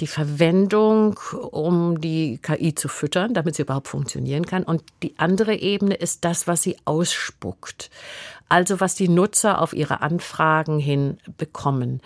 die 0.00 0.06
Verwendung, 0.06 1.18
um 1.50 2.00
die 2.00 2.38
KI 2.38 2.74
zu 2.74 2.88
füttern, 2.88 3.34
damit 3.34 3.56
sie 3.56 3.62
überhaupt 3.62 3.88
funktionieren 3.88 4.46
kann. 4.46 4.62
Und 4.62 4.82
die 5.02 5.18
andere 5.18 5.56
Ebene 5.56 5.94
ist 5.94 6.24
das, 6.24 6.46
was 6.46 6.62
sie 6.62 6.76
ausspuckt. 6.84 7.90
Also 8.48 8.80
was 8.80 8.94
die 8.94 9.08
Nutzer 9.08 9.60
auf 9.60 9.72
ihre 9.72 10.00
Anfragen 10.00 10.78
hin 10.78 11.18
bekommen. 11.36 12.00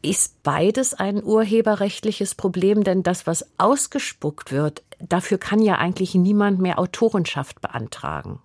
Ist 0.00 0.42
beides 0.44 0.94
ein 0.94 1.22
urheberrechtliches 1.22 2.36
Problem? 2.36 2.84
Denn 2.84 3.02
das, 3.02 3.26
was 3.26 3.48
ausgespuckt 3.58 4.52
wird, 4.52 4.82
dafür 5.00 5.38
kann 5.38 5.60
ja 5.60 5.76
eigentlich 5.76 6.14
niemand 6.14 6.60
mehr 6.60 6.78
Autorenschaft 6.78 7.60
beantragen. 7.60 8.40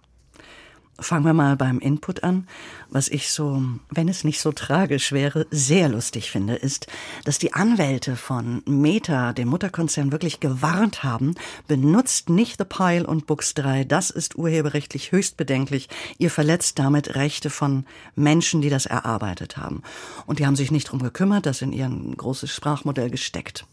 Fangen 0.99 1.25
wir 1.25 1.33
mal 1.33 1.55
beim 1.55 1.79
Input 1.79 2.23
an. 2.23 2.47
Was 2.89 3.07
ich 3.07 3.31
so, 3.31 3.63
wenn 3.89 4.07
es 4.07 4.23
nicht 4.23 4.39
so 4.39 4.51
tragisch 4.51 5.11
wäre, 5.11 5.47
sehr 5.49 5.89
lustig 5.89 6.29
finde, 6.29 6.53
ist, 6.55 6.85
dass 7.25 7.39
die 7.39 7.53
Anwälte 7.53 8.15
von 8.15 8.61
Meta, 8.67 9.33
dem 9.33 9.47
Mutterkonzern, 9.47 10.11
wirklich 10.11 10.39
gewarnt 10.39 11.03
haben, 11.03 11.33
benutzt 11.67 12.29
nicht 12.29 12.59
The 12.59 12.65
Pile 12.65 13.07
und 13.07 13.25
Books 13.25 13.55
3. 13.55 13.85
Das 13.85 14.11
ist 14.11 14.35
urheberrechtlich 14.35 15.11
höchst 15.11 15.35
bedenklich. 15.35 15.89
Ihr 16.19 16.29
verletzt 16.29 16.77
damit 16.77 17.15
Rechte 17.15 17.49
von 17.49 17.85
Menschen, 18.15 18.61
die 18.61 18.69
das 18.69 18.85
erarbeitet 18.85 19.57
haben. 19.57 19.81
Und 20.27 20.37
die 20.37 20.45
haben 20.45 20.55
sich 20.55 20.69
nicht 20.69 20.91
drum 20.91 21.01
gekümmert, 21.01 21.47
das 21.47 21.63
in 21.63 21.73
ihr 21.73 21.89
großes 21.89 22.51
Sprachmodell 22.51 23.09
gesteckt. 23.09 23.65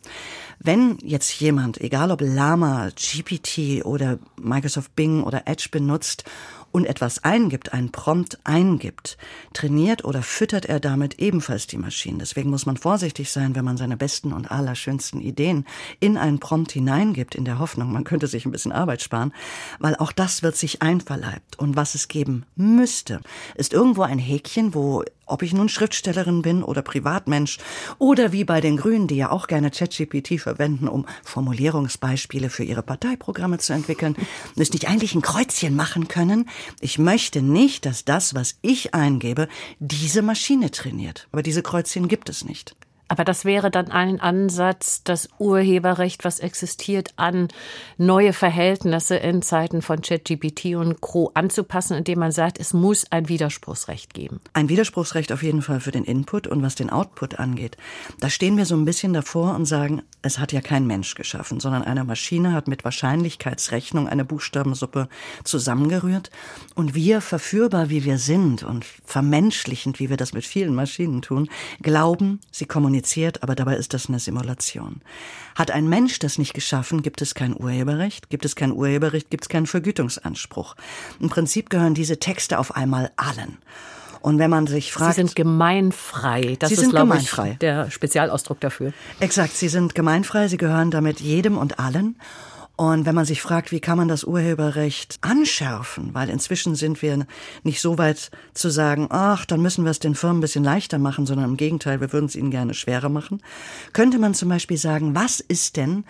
Wenn 0.63 0.99
jetzt 1.03 1.41
jemand, 1.41 1.81
egal 1.81 2.11
ob 2.11 2.21
Lama, 2.21 2.91
GPT 2.95 3.85
oder 3.85 4.19
Microsoft 4.37 4.95
Bing 4.95 5.23
oder 5.23 5.47
Edge 5.47 5.69
benutzt, 5.71 6.25
und 6.73 6.87
etwas 6.87 7.25
eingibt, 7.25 7.73
ein 7.73 7.91
Prompt 7.91 8.39
eingibt, 8.45 9.19
trainiert 9.53 10.05
oder 10.05 10.23
füttert 10.23 10.67
er 10.67 10.81
damit 10.81 11.19
ebenfalls 11.19 11.67
die 11.67 11.79
Maschinen. 11.79 12.19
Deswegen 12.19 12.51
muss 12.51 12.67
man 12.67 12.77
vorsichtig 12.77 13.31
sein, 13.31 13.55
wenn 13.55 13.65
man 13.65 13.77
seine 13.77 13.97
besten 13.97 14.33
und 14.33 14.51
allerschönsten 14.51 15.21
Ideen 15.21 15.67
in 15.99 16.17
einen 16.17 16.41
Prompt 16.41 16.73
hineingibt, 16.73 17.35
in 17.35 17.45
der 17.45 17.59
Hoffnung, 17.59 17.93
man 17.93 18.05
könnte 18.05 18.27
sich 18.27 18.47
ein 18.47 18.53
bisschen 18.53 18.73
Arbeit 18.73 19.03
sparen, 19.03 19.33
weil 19.79 19.97
auch 19.97 20.13
das 20.13 20.43
wird 20.43 20.57
sich 20.57 20.83
einverleibt. 20.83 21.59
Und 21.59 21.77
was 21.77 21.95
es 21.95 22.09
geben 22.09 22.45
müsste, 22.57 23.21
ist 23.55 23.73
irgendwo 23.73 24.03
ein 24.03 24.19
Häkchen, 24.19 24.75
wo 24.75 25.05
ob 25.31 25.43
ich 25.43 25.53
nun 25.53 25.69
Schriftstellerin 25.69 26.43
bin 26.43 26.63
oder 26.63 26.83
Privatmensch 26.83 27.59
oder 27.99 28.33
wie 28.33 28.45
bei 28.45 28.61
den 28.61 28.77
Grünen, 28.77 29.07
die 29.07 29.17
ja 29.17 29.31
auch 29.31 29.47
gerne 29.47 29.71
ChatGPT 29.71 30.41
verwenden, 30.41 30.89
um 30.89 31.07
Formulierungsbeispiele 31.25 32.51
für 32.51 32.65
ihre 32.65 32.83
Parteiprogramme 32.83 33.59
zu 33.59 33.73
entwickeln, 33.73 34.17
müsste 34.57 34.77
ich 34.77 34.89
eigentlich 34.89 35.15
ein 35.15 35.23
Kreuzchen 35.23 35.77
machen 35.77 36.09
können. 36.09 36.49
Ich 36.81 36.99
möchte 36.99 37.43
nicht, 37.43 37.87
dass 37.87 38.05
das, 38.05 38.35
was 38.35 38.57
ich 38.63 38.95
eingebe, 38.95 39.49
diese 39.79 40.23
Maschine 40.23 40.71
trainiert. 40.71 41.29
Aber 41.33 41.43
diese 41.43 41.63
Kreuzchen 41.63 42.09
gibt 42.09 42.29
es 42.29 42.45
nicht. 42.45 42.77
Aber 43.11 43.25
das 43.25 43.45
wäre 43.45 43.73
dann 43.73 43.91
ein 43.91 44.21
Ansatz, 44.21 45.03
das 45.03 45.29
Urheberrecht, 45.39 46.25
was 46.25 46.39
existiert, 46.39 47.13
an 47.17 47.49
neue 47.99 48.33
Verhältnisse 48.33 49.17
in 49.17 49.43
Zeiten 49.43 49.83
von 49.83 50.01
ChatGPT 50.01 50.77
und 50.77 51.01
Co. 51.01 51.33
anzupassen, 51.35 51.97
indem 51.97 52.21
man 52.21 52.31
sagt, 52.31 52.61
es 52.61 52.73
muss 52.73 53.11
ein 53.11 53.29
Widerspruchsrecht 53.29 54.15
geben. 54.15 54.41
Ein 54.53 54.69
Widerspruchsrecht 54.69 55.33
auf 55.33 55.43
jeden 55.43 55.61
Fall 55.61 55.81
für 55.81 55.91
den 55.91 56.05
Input 56.05 56.47
und 56.47 56.63
was 56.63 56.77
den 56.77 56.89
Output 56.89 57.41
angeht. 57.41 57.77
Da 58.21 58.31
stehen 58.31 58.57
wir 58.57 58.65
so 58.65 58.77
ein 58.77 58.85
bisschen 58.85 59.13
davor 59.13 59.57
und 59.57 59.65
sagen, 59.65 60.03
es 60.23 60.39
hat 60.39 60.53
ja 60.53 60.61
kein 60.61 60.87
Mensch 60.87 61.17
geschaffen, 61.17 61.59
sondern 61.59 61.83
eine 61.83 62.05
Maschine 62.05 62.53
hat 62.53 62.69
mit 62.69 62.85
Wahrscheinlichkeitsrechnung 62.85 64.07
eine 64.07 64.25
Buchstabensuppe 64.25 65.09
zusammengerührt. 65.43 66.31
Und 66.77 66.95
wir, 66.95 67.21
verführbar 67.21 67.91
wie 67.91 68.05
wir 68.05 68.19
sind 68.19 68.63
und 68.63 68.85
vermenschlichend, 69.05 69.99
wie 69.99 70.11
wir 70.11 70.17
das 70.17 70.33
mit 70.33 70.47
vielen 70.47 70.77
Maschinen 70.77 71.23
tun, 71.23 71.51
glauben, 71.83 72.39
sie 72.53 72.67
kommunizieren 72.67 73.00
kommuniziert, 73.01 73.43
aber 73.43 73.55
dabei 73.55 73.77
ist 73.77 73.95
das 73.95 74.09
eine 74.09 74.19
Simulation. 74.19 75.01
Hat 75.55 75.71
ein 75.71 75.89
Mensch 75.89 76.19
das 76.19 76.39
nicht 76.39 76.55
geschaffen, 76.55 77.03
gibt 77.03 77.23
es 77.23 77.35
kein 77.35 77.59
Urheberrecht, 77.59 78.29
gibt 78.31 78.45
es 78.45 78.55
kein 78.55 78.73
Urheberrecht, 78.73 79.31
gibt 79.31 79.45
es 79.45 79.49
keinen 79.49 79.67
Vergütungsanspruch. 79.67 80.77
Im 81.19 81.31
Prinzip 81.31 81.71
gehören 81.71 81.95
diese 81.95 82.19
Texte 82.19 82.59
auf 82.59 82.77
einmal 82.77 83.11
allen. 83.17 83.59
Und 84.21 84.39
wenn 84.39 84.51
man 84.51 84.67
sich 84.67 84.93
fragt. 84.93 85.15
Sie 85.15 85.23
sind 85.23 85.35
gemeinfrei. 85.35 86.57
Das 86.59 86.69
sie 86.69 86.75
ist, 86.75 86.81
sind 86.83 86.95
gemeinfrei. 86.95 87.53
Ich, 87.53 87.59
der 87.59 87.91
Spezialausdruck 87.91 88.61
dafür. 88.61 88.93
Exakt. 89.19 89.57
Sie 89.57 89.69
sind 89.69 89.95
gemeinfrei. 89.95 90.47
Sie 90.49 90.59
gehören 90.59 90.91
damit 90.91 91.21
jedem 91.21 91.57
und 91.57 91.79
allen. 91.79 92.17
Und 92.81 93.05
wenn 93.05 93.15
man 93.15 93.27
sich 93.27 93.43
fragt, 93.43 93.73
wie 93.73 93.81
kann 93.81 93.99
man 93.99 94.09
das 94.09 94.25
Urheberrecht 94.25 95.19
anschärfen, 95.21 96.15
weil 96.15 96.31
inzwischen 96.31 96.77
sind 96.77 97.03
wir 97.03 97.27
nicht 97.63 97.79
so 97.79 97.99
weit 97.99 98.31
zu 98.55 98.71
sagen, 98.71 99.09
ach, 99.11 99.45
dann 99.45 99.61
müssen 99.61 99.85
wir 99.85 99.91
es 99.91 99.99
den 99.99 100.15
Firmen 100.15 100.39
ein 100.39 100.41
bisschen 100.41 100.65
leichter 100.65 100.99
machen, 100.99 101.27
sondern 101.27 101.51
im 101.51 101.57
Gegenteil, 101.59 102.01
wir 102.01 102.11
würden 102.15 102.25
es 102.25 102.37
ihnen 102.37 102.51
gerne 102.51 102.73
schwerer 102.73 103.11
machen, 103.11 103.43
könnte 103.93 104.19
man 104.19 104.33
zum 104.33 104.49
Beispiel 104.49 104.79
sagen, 104.79 105.15
was 105.15 105.41
ist 105.41 105.77
denn, 105.77 106.05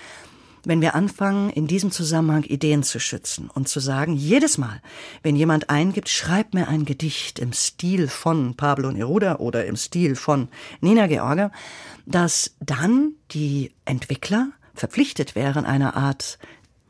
wenn 0.64 0.80
wir 0.80 0.94
anfangen, 0.94 1.50
in 1.50 1.66
diesem 1.66 1.90
Zusammenhang 1.90 2.44
Ideen 2.44 2.84
zu 2.84 3.00
schützen 3.00 3.50
und 3.52 3.66
zu 3.66 3.80
sagen, 3.80 4.14
jedes 4.14 4.56
Mal, 4.56 4.80
wenn 5.24 5.34
jemand 5.34 5.70
eingibt, 5.70 6.08
schreib 6.08 6.54
mir 6.54 6.68
ein 6.68 6.84
Gedicht 6.84 7.40
im 7.40 7.52
Stil 7.52 8.06
von 8.06 8.54
Pablo 8.54 8.92
Neruda 8.92 9.38
oder 9.38 9.66
im 9.66 9.74
Stil 9.74 10.14
von 10.14 10.46
Nina 10.80 11.08
George, 11.08 11.50
dass 12.06 12.54
dann 12.60 13.14
die 13.32 13.72
Entwickler 13.86 14.50
verpflichtet 14.72 15.34
wären, 15.34 15.64
eine 15.64 15.96
Art 15.96 16.38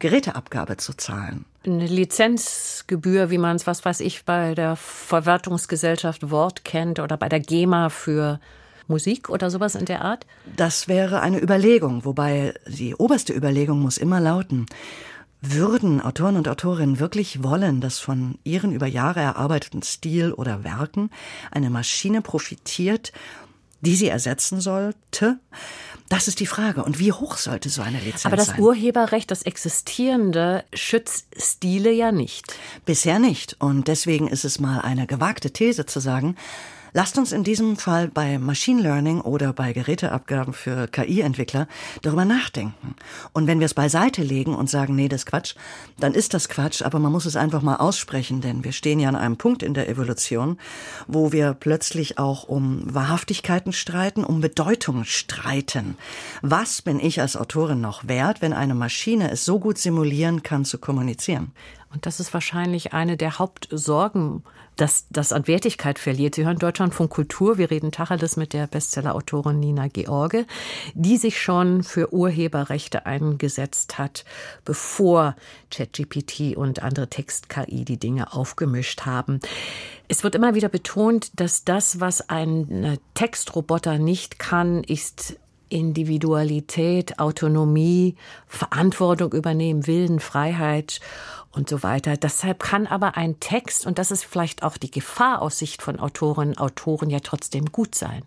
Geräteabgabe 0.00 0.76
zu 0.76 0.94
zahlen. 0.94 1.44
Eine 1.64 1.86
Lizenzgebühr, 1.86 3.30
wie 3.30 3.38
man 3.38 3.56
es, 3.56 3.66
was 3.66 3.84
weiß 3.84 4.00
ich, 4.00 4.24
bei 4.24 4.54
der 4.54 4.74
Verwertungsgesellschaft 4.74 6.30
Wort 6.30 6.64
kennt 6.64 6.98
oder 6.98 7.16
bei 7.16 7.28
der 7.28 7.40
GEMA 7.40 7.90
für 7.90 8.40
Musik 8.88 9.30
oder 9.30 9.50
sowas 9.50 9.76
in 9.76 9.86
der 9.86 10.02
Art? 10.02 10.26
Das 10.56 10.88
wäre 10.88 11.20
eine 11.20 11.40
Überlegung, 11.40 12.04
wobei 12.04 12.54
die 12.66 12.94
oberste 12.96 13.32
Überlegung 13.32 13.80
muss 13.80 13.96
immer 13.96 14.20
lauten, 14.20 14.66
würden 15.40 16.02
Autoren 16.02 16.36
und 16.36 16.48
Autorinnen 16.48 17.00
wirklich 17.00 17.42
wollen, 17.42 17.80
dass 17.80 17.98
von 17.98 18.38
ihren 18.44 18.72
über 18.72 18.86
Jahre 18.86 19.20
erarbeiteten 19.20 19.82
Stil 19.82 20.32
oder 20.32 20.64
Werken 20.64 21.10
eine 21.50 21.70
Maschine 21.70 22.20
profitiert, 22.20 23.12
die 23.80 23.94
sie 23.94 24.08
ersetzen 24.08 24.60
sollte? 24.60 25.38
Das 26.10 26.26
ist 26.26 26.40
die 26.40 26.46
Frage. 26.46 26.82
Und 26.82 26.98
wie 26.98 27.12
hoch 27.12 27.36
sollte 27.36 27.70
so 27.70 27.82
eine 27.82 27.98
Lizenz 27.98 28.22
sein? 28.22 28.32
Aber 28.32 28.36
das 28.36 28.48
sein? 28.48 28.60
Urheberrecht, 28.60 29.30
das 29.30 29.42
Existierende, 29.42 30.64
schützt 30.74 31.26
Stile 31.36 31.92
ja 31.92 32.10
nicht. 32.10 32.52
Bisher 32.84 33.20
nicht. 33.20 33.56
Und 33.60 33.86
deswegen 33.86 34.26
ist 34.26 34.44
es 34.44 34.58
mal 34.58 34.80
eine 34.80 35.06
gewagte 35.06 35.52
These 35.52 35.86
zu 35.86 36.00
sagen, 36.00 36.34
Lasst 36.92 37.18
uns 37.18 37.30
in 37.32 37.44
diesem 37.44 37.76
Fall 37.76 38.08
bei 38.08 38.38
Machine 38.38 38.82
Learning 38.82 39.20
oder 39.20 39.52
bei 39.52 39.72
Geräteabgaben 39.72 40.52
für 40.52 40.88
KI-Entwickler 40.88 41.68
darüber 42.02 42.24
nachdenken. 42.24 42.96
Und 43.32 43.46
wenn 43.46 43.60
wir 43.60 43.66
es 43.66 43.74
beiseite 43.74 44.22
legen 44.22 44.54
und 44.54 44.68
sagen, 44.68 44.96
nee, 44.96 45.08
das 45.08 45.24
Quatsch, 45.24 45.54
dann 45.98 46.14
ist 46.14 46.34
das 46.34 46.48
Quatsch, 46.48 46.82
aber 46.82 46.98
man 46.98 47.12
muss 47.12 47.26
es 47.26 47.36
einfach 47.36 47.62
mal 47.62 47.76
aussprechen, 47.76 48.40
denn 48.40 48.64
wir 48.64 48.72
stehen 48.72 48.98
ja 48.98 49.08
an 49.08 49.16
einem 49.16 49.36
Punkt 49.36 49.62
in 49.62 49.74
der 49.74 49.88
Evolution, 49.88 50.58
wo 51.06 51.30
wir 51.30 51.54
plötzlich 51.54 52.18
auch 52.18 52.44
um 52.44 52.82
Wahrhaftigkeiten 52.92 53.72
streiten, 53.72 54.24
um 54.24 54.40
Bedeutung 54.40 55.04
streiten. 55.04 55.96
Was 56.42 56.82
bin 56.82 56.98
ich 56.98 57.20
als 57.20 57.36
Autorin 57.36 57.80
noch 57.80 58.08
wert, 58.08 58.42
wenn 58.42 58.52
eine 58.52 58.74
Maschine 58.74 59.30
es 59.30 59.44
so 59.44 59.60
gut 59.60 59.78
simulieren 59.78 60.42
kann 60.42 60.64
zu 60.64 60.78
kommunizieren? 60.78 61.52
Und 61.92 62.06
das 62.06 62.20
ist 62.20 62.32
wahrscheinlich 62.32 62.92
eine 62.92 63.16
der 63.16 63.38
Hauptsorgen, 63.38 64.44
dass 64.76 65.06
das 65.10 65.32
an 65.32 65.46
Wertigkeit 65.46 65.98
verliert. 65.98 66.34
Sie 66.34 66.44
hören 66.44 66.58
Deutschland 66.58 66.94
von 66.94 67.08
Kultur. 67.08 67.58
Wir 67.58 67.70
reden 67.70 67.92
Tacheles 67.92 68.36
mit 68.36 68.52
der 68.52 68.66
Bestsellerautorin 68.66 69.60
Nina 69.60 69.88
George, 69.88 70.46
die 70.94 71.16
sich 71.16 71.40
schon 71.40 71.82
für 71.82 72.12
Urheberrechte 72.12 73.06
eingesetzt 73.06 73.98
hat, 73.98 74.24
bevor 74.64 75.36
ChatGPT 75.70 76.56
und 76.56 76.82
andere 76.82 77.08
Text-KI 77.08 77.84
die 77.84 77.98
Dinge 77.98 78.32
aufgemischt 78.32 79.02
haben. 79.02 79.40
Es 80.08 80.24
wird 80.24 80.34
immer 80.34 80.54
wieder 80.54 80.68
betont, 80.68 81.30
dass 81.38 81.64
das, 81.64 82.00
was 82.00 82.28
ein 82.28 82.98
Textroboter 83.14 83.98
nicht 83.98 84.38
kann, 84.38 84.82
ist 84.82 85.36
Individualität, 85.70 87.18
Autonomie, 87.18 88.16
Verantwortung 88.46 89.32
übernehmen, 89.32 89.86
Willen, 89.86 90.20
Freiheit 90.20 91.00
und 91.52 91.68
so 91.68 91.82
weiter. 91.82 92.16
Deshalb 92.16 92.60
kann 92.60 92.86
aber 92.86 93.16
ein 93.16 93.40
Text, 93.40 93.86
und 93.86 93.98
das 93.98 94.10
ist 94.10 94.24
vielleicht 94.24 94.62
auch 94.62 94.76
die 94.76 94.90
Gefahr 94.90 95.40
aus 95.40 95.58
Sicht 95.58 95.82
von 95.82 95.98
Autorinnen 95.98 96.54
und 96.54 96.60
Autoren, 96.60 97.10
ja 97.10 97.20
trotzdem 97.20 97.66
gut 97.66 97.94
sein. 97.94 98.22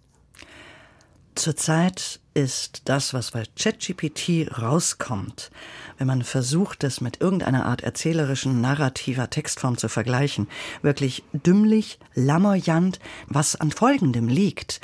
Zurzeit 1.35 2.19
ist 2.33 2.83
das, 2.85 3.13
was 3.13 3.31
bei 3.31 3.43
ChatGPT 3.55 4.59
rauskommt, 4.59 5.51
wenn 5.97 6.07
man 6.07 6.23
versucht, 6.23 6.83
es 6.83 7.01
mit 7.01 7.21
irgendeiner 7.21 7.65
Art 7.65 7.81
erzählerischen, 7.81 8.61
narrativer 8.61 9.29
Textform 9.29 9.77
zu 9.77 9.89
vergleichen, 9.89 10.47
wirklich 10.81 11.23
dümmlich, 11.33 11.99
lamoyant, 12.15 12.99
was 13.27 13.55
an 13.55 13.71
Folgendem 13.71 14.27
liegt. 14.27 14.81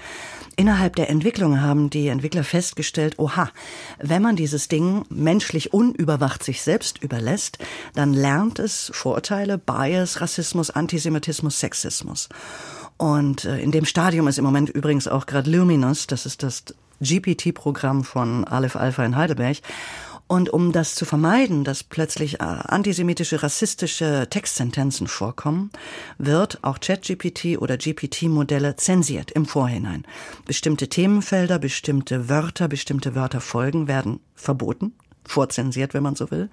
Innerhalb 0.56 0.96
der 0.96 1.10
Entwicklung 1.10 1.62
haben 1.62 1.90
die 1.90 2.10
Entwickler 2.10 2.44
festgestellt, 2.44 3.18
oha, 3.18 3.50
wenn 3.98 4.22
man 4.22 4.36
dieses 4.36 4.68
Ding 4.68 5.06
menschlich 5.10 5.74
unüberwacht 5.74 6.44
sich 6.44 6.62
selbst 6.62 7.02
überlässt, 7.02 7.58
dann 7.96 8.14
lernt 8.14 8.60
es 8.60 8.92
Vorurteile, 8.94 9.58
Bias, 9.58 10.22
Rassismus, 10.22 10.70
Antisemitismus, 10.70 11.60
Sexismus. 11.60 12.30
Und 12.98 13.46
äh, 13.46 13.60
in 13.60 13.72
dem 13.72 13.86
Stadium 13.86 14.28
ist 14.28 14.38
im 14.38 14.44
Moment 14.44 14.70
übrigens 14.70 15.08
auch 15.08 15.26
gerade 15.26 15.50
Luminous, 15.50 16.06
das 16.06 16.26
ist 16.26 16.44
das 16.44 16.66
GPT-Programm 17.02 18.04
von 18.04 18.44
Aleph 18.46 18.76
Alpha 18.76 19.04
in 19.06 19.16
Heidelberg. 19.16 19.58
Und 20.28 20.52
um 20.52 20.72
das 20.72 20.94
zu 20.94 21.06
vermeiden, 21.06 21.64
dass 21.64 21.84
plötzlich 21.84 22.36
äh, 22.36 22.44
antisemitische, 22.44 23.42
rassistische 23.42 24.28
Textsentenzen 24.30 25.08
vorkommen, 25.08 25.72
wird 26.20 26.60
auch 26.62 26.80
ChatGPT 26.80 27.58
oder 27.58 27.78
GPT-Modelle 27.78 28.76
zensiert 28.76 29.32
im 29.32 29.48
Vorhinein. 29.48 30.06
Bestimmte 30.46 30.88
Themenfelder, 30.88 31.58
bestimmte 31.58 32.30
Wörter, 32.30 32.68
bestimmte 32.68 33.16
Wörterfolgen 33.16 33.88
werden 33.88 34.20
verboten, 34.36 34.94
vorzensiert, 35.26 35.96
wenn 35.96 36.04
man 36.04 36.16
so 36.16 36.30
will. 36.30 36.52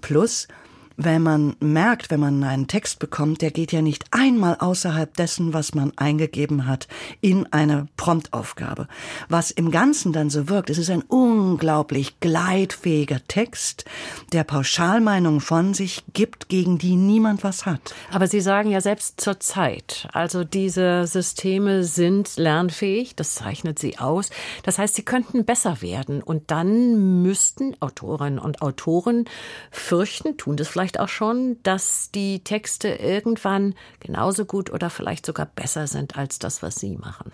Plus 0.00 0.48
wenn 0.96 1.22
man 1.22 1.56
merkt, 1.60 2.10
wenn 2.10 2.20
man 2.20 2.44
einen 2.44 2.68
Text 2.68 2.98
bekommt, 2.98 3.42
der 3.42 3.50
geht 3.50 3.72
ja 3.72 3.82
nicht 3.82 4.04
einmal 4.10 4.56
außerhalb 4.58 5.14
dessen, 5.16 5.52
was 5.52 5.74
man 5.74 5.92
eingegeben 5.96 6.66
hat, 6.66 6.88
in 7.20 7.52
eine 7.52 7.88
Promptaufgabe. 7.96 8.88
Was 9.28 9.50
im 9.50 9.70
Ganzen 9.70 10.12
dann 10.12 10.30
so 10.30 10.48
wirkt, 10.48 10.70
es 10.70 10.78
ist 10.78 10.90
ein 10.90 11.02
unglaublich 11.02 12.20
gleitfähiger 12.20 13.20
Text, 13.26 13.84
der 14.32 14.44
Pauschalmeinungen 14.44 15.40
von 15.40 15.74
sich 15.74 16.04
gibt, 16.12 16.48
gegen 16.48 16.78
die 16.78 16.96
niemand 16.96 17.44
was 17.44 17.66
hat. 17.66 17.94
Aber 18.12 18.26
Sie 18.26 18.40
sagen 18.40 18.70
ja 18.70 18.80
selbst 18.80 19.20
zur 19.20 19.40
Zeit, 19.40 20.08
also 20.12 20.44
diese 20.44 21.06
Systeme 21.06 21.84
sind 21.84 22.36
lernfähig, 22.36 23.16
das 23.16 23.34
zeichnet 23.34 23.78
sie 23.78 23.98
aus. 23.98 24.30
Das 24.62 24.78
heißt, 24.78 24.94
sie 24.94 25.02
könnten 25.02 25.44
besser 25.44 25.82
werden 25.82 26.22
und 26.22 26.50
dann 26.50 27.22
müssten 27.22 27.76
Autorinnen 27.80 28.38
und 28.38 28.62
Autoren 28.62 29.24
fürchten, 29.70 30.36
tun 30.36 30.56
das 30.56 30.68
vielleicht 30.68 30.83
vielleicht 30.84 31.00
auch 31.00 31.08
schon, 31.08 31.56
dass 31.62 32.10
die 32.14 32.44
Texte 32.44 32.88
irgendwann 32.88 33.74
genauso 34.00 34.44
gut 34.44 34.70
oder 34.70 34.90
vielleicht 34.90 35.24
sogar 35.24 35.46
besser 35.46 35.86
sind 35.86 36.18
als 36.18 36.38
das, 36.38 36.62
was 36.62 36.74
Sie 36.74 36.98
machen. 36.98 37.32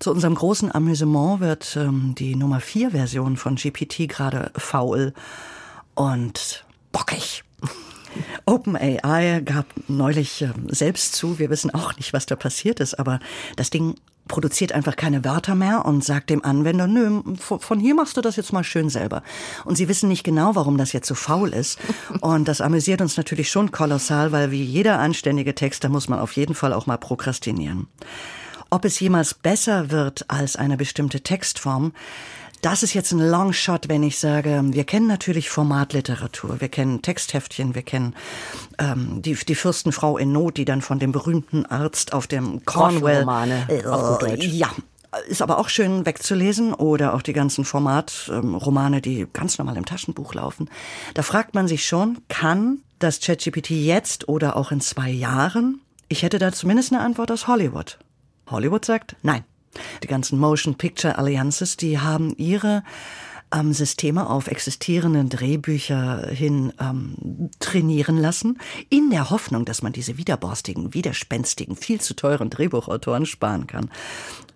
Zu 0.00 0.10
unserem 0.10 0.34
großen 0.34 0.70
Amüsement 0.74 1.40
wird 1.40 1.76
ähm, 1.76 2.14
die 2.18 2.36
Nummer 2.36 2.60
4 2.60 2.90
Version 2.90 3.38
von 3.38 3.54
GPT 3.54 4.06
gerade 4.06 4.52
faul 4.54 5.14
und 5.94 6.66
bockig. 6.92 7.42
OpenAI 8.44 9.40
gab 9.40 9.64
neulich 9.88 10.42
äh, 10.42 10.50
selbst 10.66 11.14
zu, 11.14 11.38
wir 11.38 11.48
wissen 11.48 11.72
auch 11.72 11.96
nicht, 11.96 12.12
was 12.12 12.26
da 12.26 12.36
passiert 12.36 12.80
ist, 12.80 12.98
aber 12.98 13.18
das 13.56 13.70
Ding 13.70 13.94
produziert 14.28 14.72
einfach 14.72 14.96
keine 14.96 15.24
Wörter 15.24 15.54
mehr 15.54 15.84
und 15.84 16.04
sagt 16.04 16.30
dem 16.30 16.44
Anwender, 16.44 16.86
nö, 16.86 17.22
von 17.38 17.80
hier 17.80 17.94
machst 17.94 18.16
du 18.16 18.20
das 18.20 18.36
jetzt 18.36 18.52
mal 18.52 18.64
schön 18.64 18.90
selber. 18.90 19.22
Und 19.64 19.76
sie 19.76 19.88
wissen 19.88 20.08
nicht 20.08 20.24
genau, 20.24 20.54
warum 20.54 20.78
das 20.78 20.92
jetzt 20.92 21.08
so 21.08 21.14
faul 21.14 21.52
ist. 21.52 21.78
Und 22.20 22.46
das 22.46 22.60
amüsiert 22.60 23.00
uns 23.00 23.16
natürlich 23.16 23.50
schon 23.50 23.70
kolossal, 23.70 24.32
weil 24.32 24.50
wie 24.50 24.62
jeder 24.62 24.98
anständige 24.98 25.54
Texter 25.54 25.88
muss 25.88 26.08
man 26.08 26.18
auf 26.18 26.32
jeden 26.32 26.54
Fall 26.54 26.72
auch 26.72 26.86
mal 26.86 26.98
prokrastinieren. 26.98 27.86
Ob 28.70 28.84
es 28.84 29.00
jemals 29.00 29.32
besser 29.32 29.90
wird 29.90 30.26
als 30.28 30.56
eine 30.56 30.76
bestimmte 30.76 31.22
Textform, 31.22 31.92
das 32.62 32.82
ist 32.82 32.94
jetzt 32.94 33.12
ein 33.12 33.20
Longshot, 33.20 33.88
wenn 33.88 34.02
ich 34.02 34.18
sage, 34.18 34.60
wir 34.64 34.84
kennen 34.84 35.06
natürlich 35.06 35.50
Formatliteratur, 35.50 36.60
wir 36.60 36.68
kennen 36.68 37.02
Textheftchen, 37.02 37.74
wir 37.74 37.82
kennen 37.82 38.14
ähm, 38.78 39.22
die, 39.22 39.34
die 39.34 39.54
Fürstenfrau 39.54 40.18
in 40.18 40.32
Not, 40.32 40.56
die 40.56 40.64
dann 40.64 40.82
von 40.82 40.98
dem 40.98 41.12
berühmten 41.12 41.66
Arzt 41.66 42.12
auf 42.12 42.26
dem 42.26 42.64
Cornwell... 42.64 43.26
Äh, 43.68 43.84
auf 43.86 44.22
ja, 44.40 44.70
ist 45.28 45.42
aber 45.42 45.58
auch 45.58 45.68
schön 45.68 46.04
wegzulesen 46.04 46.74
oder 46.74 47.14
auch 47.14 47.22
die 47.22 47.32
ganzen 47.32 47.64
Formatromane, 47.64 49.00
die 49.00 49.26
ganz 49.32 49.58
normal 49.58 49.76
im 49.76 49.86
Taschenbuch 49.86 50.34
laufen. 50.34 50.68
Da 51.14 51.22
fragt 51.22 51.54
man 51.54 51.68
sich 51.68 51.86
schon, 51.86 52.18
kann 52.28 52.80
das 52.98 53.20
ChatGPT 53.20 53.70
jetzt 53.70 54.28
oder 54.28 54.56
auch 54.56 54.70
in 54.70 54.80
zwei 54.80 55.10
Jahren? 55.10 55.80
Ich 56.08 56.22
hätte 56.22 56.38
da 56.38 56.52
zumindest 56.52 56.92
eine 56.92 57.02
Antwort 57.02 57.30
aus 57.30 57.46
Hollywood. 57.46 57.98
Hollywood 58.50 58.84
sagt 58.84 59.16
nein. 59.22 59.44
Die 60.02 60.06
ganzen 60.06 60.38
Motion 60.38 60.76
Picture 60.76 61.18
Alliances, 61.18 61.76
die 61.76 61.98
haben 61.98 62.34
ihre 62.36 62.82
ähm, 63.52 63.72
Systeme 63.72 64.28
auf 64.28 64.48
existierenden 64.48 65.28
Drehbücher 65.28 66.28
hin 66.28 66.72
ähm, 66.80 67.50
trainieren 67.60 68.16
lassen, 68.16 68.58
in 68.90 69.10
der 69.10 69.30
Hoffnung, 69.30 69.64
dass 69.64 69.82
man 69.82 69.92
diese 69.92 70.18
widerborstigen, 70.18 70.94
widerspenstigen, 70.94 71.76
viel 71.76 72.00
zu 72.00 72.14
teuren 72.14 72.50
Drehbuchautoren 72.50 73.26
sparen 73.26 73.66
kann. 73.66 73.90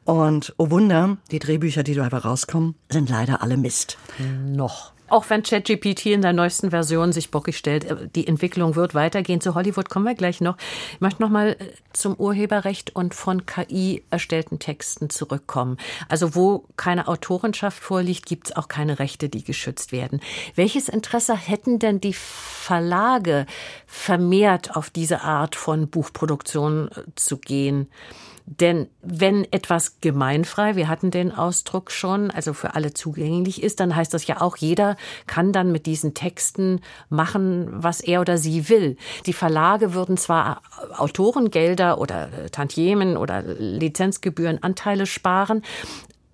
Und 0.05 0.55
oh 0.59 0.70
Wunder, 0.70 1.16
die 1.31 1.38
Drehbücher, 1.38 1.83
die 1.85 1.94
dabei 1.94 2.18
rauskommen, 2.18 2.75
sind 2.88 3.09
leider 3.09 3.42
alle 3.42 3.57
Mist. 3.57 3.98
Noch 4.44 4.92
auch 5.12 5.29
wenn 5.29 5.42
ChatGPT 5.42 6.07
in 6.07 6.22
der 6.22 6.33
neuesten 6.33 6.70
Version 6.70 7.12
sich 7.12 7.31
bockig 7.31 7.57
stellt, 7.57 7.85
äh, 7.85 8.09
die 8.14 8.27
Entwicklung 8.27 8.75
wird 8.75 8.94
weitergehen. 8.94 9.40
Zu 9.40 9.55
Hollywood 9.55 9.90
kommen 9.90 10.07
wir 10.07 10.14
gleich 10.14 10.40
noch. 10.40 10.57
Ich 10.94 11.01
möchte 11.01 11.22
noch 11.22 11.29
mal 11.29 11.51
äh, 11.51 11.57
zum 11.92 12.14
Urheberrecht 12.14 12.96
und 12.96 13.14
von 13.14 13.44
KI 13.44 14.03
erstellten 14.11 14.59
Texten 14.59 15.11
zurückkommen. 15.11 15.77
Also 16.09 16.35
wo 16.35 16.64
keine 16.77 17.09
Autorenschaft 17.09 17.83
vorliegt, 17.83 18.27
gibt 18.27 18.48
es 18.48 18.57
auch 18.57 18.68
keine 18.68 18.98
Rechte, 18.98 19.29
die 19.29 19.44
geschützt 19.44 19.92
werden. 19.92 20.20
Welches 20.55 20.88
Interesse 20.88 21.37
hätten 21.37 21.79
denn 21.79 22.01
die 22.01 22.14
Verlage 22.14 23.46
vermehrt 23.87 24.75
auf 24.77 24.88
diese 24.88 25.20
Art 25.20 25.57
von 25.57 25.88
Buchproduktion 25.88 26.88
äh, 26.88 27.03
zu 27.16 27.37
gehen? 27.37 27.88
Denn 28.46 28.88
wenn 29.02 29.50
etwas 29.52 30.00
gemeinfrei, 30.00 30.76
wir 30.76 30.88
hatten 30.88 31.11
den 31.11 31.33
Ausdruck 31.33 31.90
schon, 31.90 32.31
also 32.31 32.52
für 32.52 32.74
alle 32.74 32.92
zugänglich 32.92 33.62
ist, 33.62 33.81
dann 33.81 33.94
heißt 33.94 34.12
das 34.12 34.26
ja 34.26 34.40
auch, 34.40 34.57
jeder 34.57 34.96
kann 35.26 35.52
dann 35.52 35.72
mit 35.72 35.87
diesen 35.87 36.14
Texten 36.14 36.81
machen, 37.09 37.68
was 37.70 38.00
er 38.00 38.20
oder 38.20 38.38
sie 38.38 38.68
will. 38.68 38.96
Die 39.26 39.33
Verlage 39.33 39.94
würden 39.94 40.16
zwar 40.16 40.62
Autorengelder 40.96 41.98
oder 41.98 42.50
Tantiemen 42.50 43.16
oder 43.16 43.42
Lizenzgebühren 43.42 44.62
Anteile 44.62 45.07
sparen, 45.07 45.62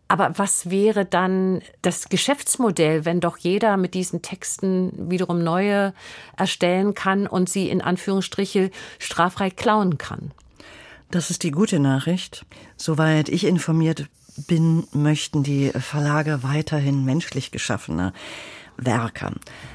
aber 0.09 0.39
was 0.39 0.71
wäre 0.71 1.05
dann 1.05 1.61
das 1.83 2.09
Geschäftsmodell, 2.09 3.05
wenn 3.05 3.21
doch 3.21 3.37
jeder 3.37 3.77
mit 3.77 3.93
diesen 3.93 4.23
Texten 4.23 5.11
wiederum 5.11 5.45
neue 5.45 5.93
erstellen 6.37 6.95
kann 6.95 7.27
und 7.27 7.51
sie 7.51 7.69
in 7.69 7.83
Anführungsstriche 7.83 8.71
straffrei 8.99 9.51
klauen 9.51 9.99
kann? 9.99 10.33
Das 11.11 11.31
ist 11.31 11.43
die 11.43 11.53
gute 11.53 11.79
Nachricht. 11.81 12.45
Soweit 12.77 13.31
ich 13.31 13.45
informiert 13.45 14.09
bin, 14.47 14.87
möchten 14.93 15.43
die 15.43 15.71
Verlage 15.71 16.43
weiterhin 16.43 17.05
menschlich 17.05 17.51
geschaffene 17.51 18.13
Werke. 18.77 19.33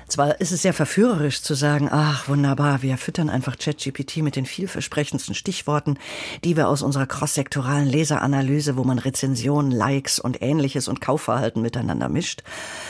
Zwar 0.08 0.40
ist 0.40 0.52
es 0.52 0.62
sehr 0.62 0.74
verführerisch 0.74 1.42
zu 1.42 1.56
sagen, 1.56 1.90
ach 1.92 2.30
wunderbar, 2.30 2.84
wir 2.84 2.98
füttern 2.98 3.30
einfach 3.30 3.58
ChatGPT 3.58 4.18
mit 4.18 4.36
den 4.36 4.46
vielversprechendsten 4.46 5.34
Stichworten, 5.36 5.98
die 6.44 6.56
wir 6.56 6.70
aus 6.70 6.84
unserer 6.84 7.08
crosssektoralen 7.08 7.88
Leseranalyse, 7.88 8.78
wo 8.78 8.84
man 8.84 9.00
Rezensionen, 9.00 9.72
Likes 9.72 10.20
und 10.20 10.42
ähnliches 10.42 10.88
und 10.88 11.02
Kaufverhalten 11.02 11.62
miteinander 11.62 12.10
mischt, 12.10 12.44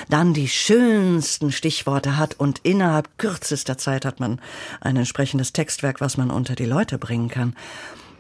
dann 0.10 0.34
die 0.34 0.50
schönsten 0.50 1.52
Stichworte 1.52 2.18
hat 2.18 2.40
und 2.40 2.60
innerhalb 2.60 3.18
kürzester 3.18 3.78
Zeit 3.78 4.06
hat 4.06 4.20
man 4.20 4.40
ein 4.82 4.98
entsprechendes 4.98 5.54
Textwerk, 5.54 6.02
was 6.02 6.18
man 6.18 6.30
unter 6.30 6.56
die 6.56 6.66
Leute 6.66 6.98
bringen 7.00 7.30
kann. 7.30 7.56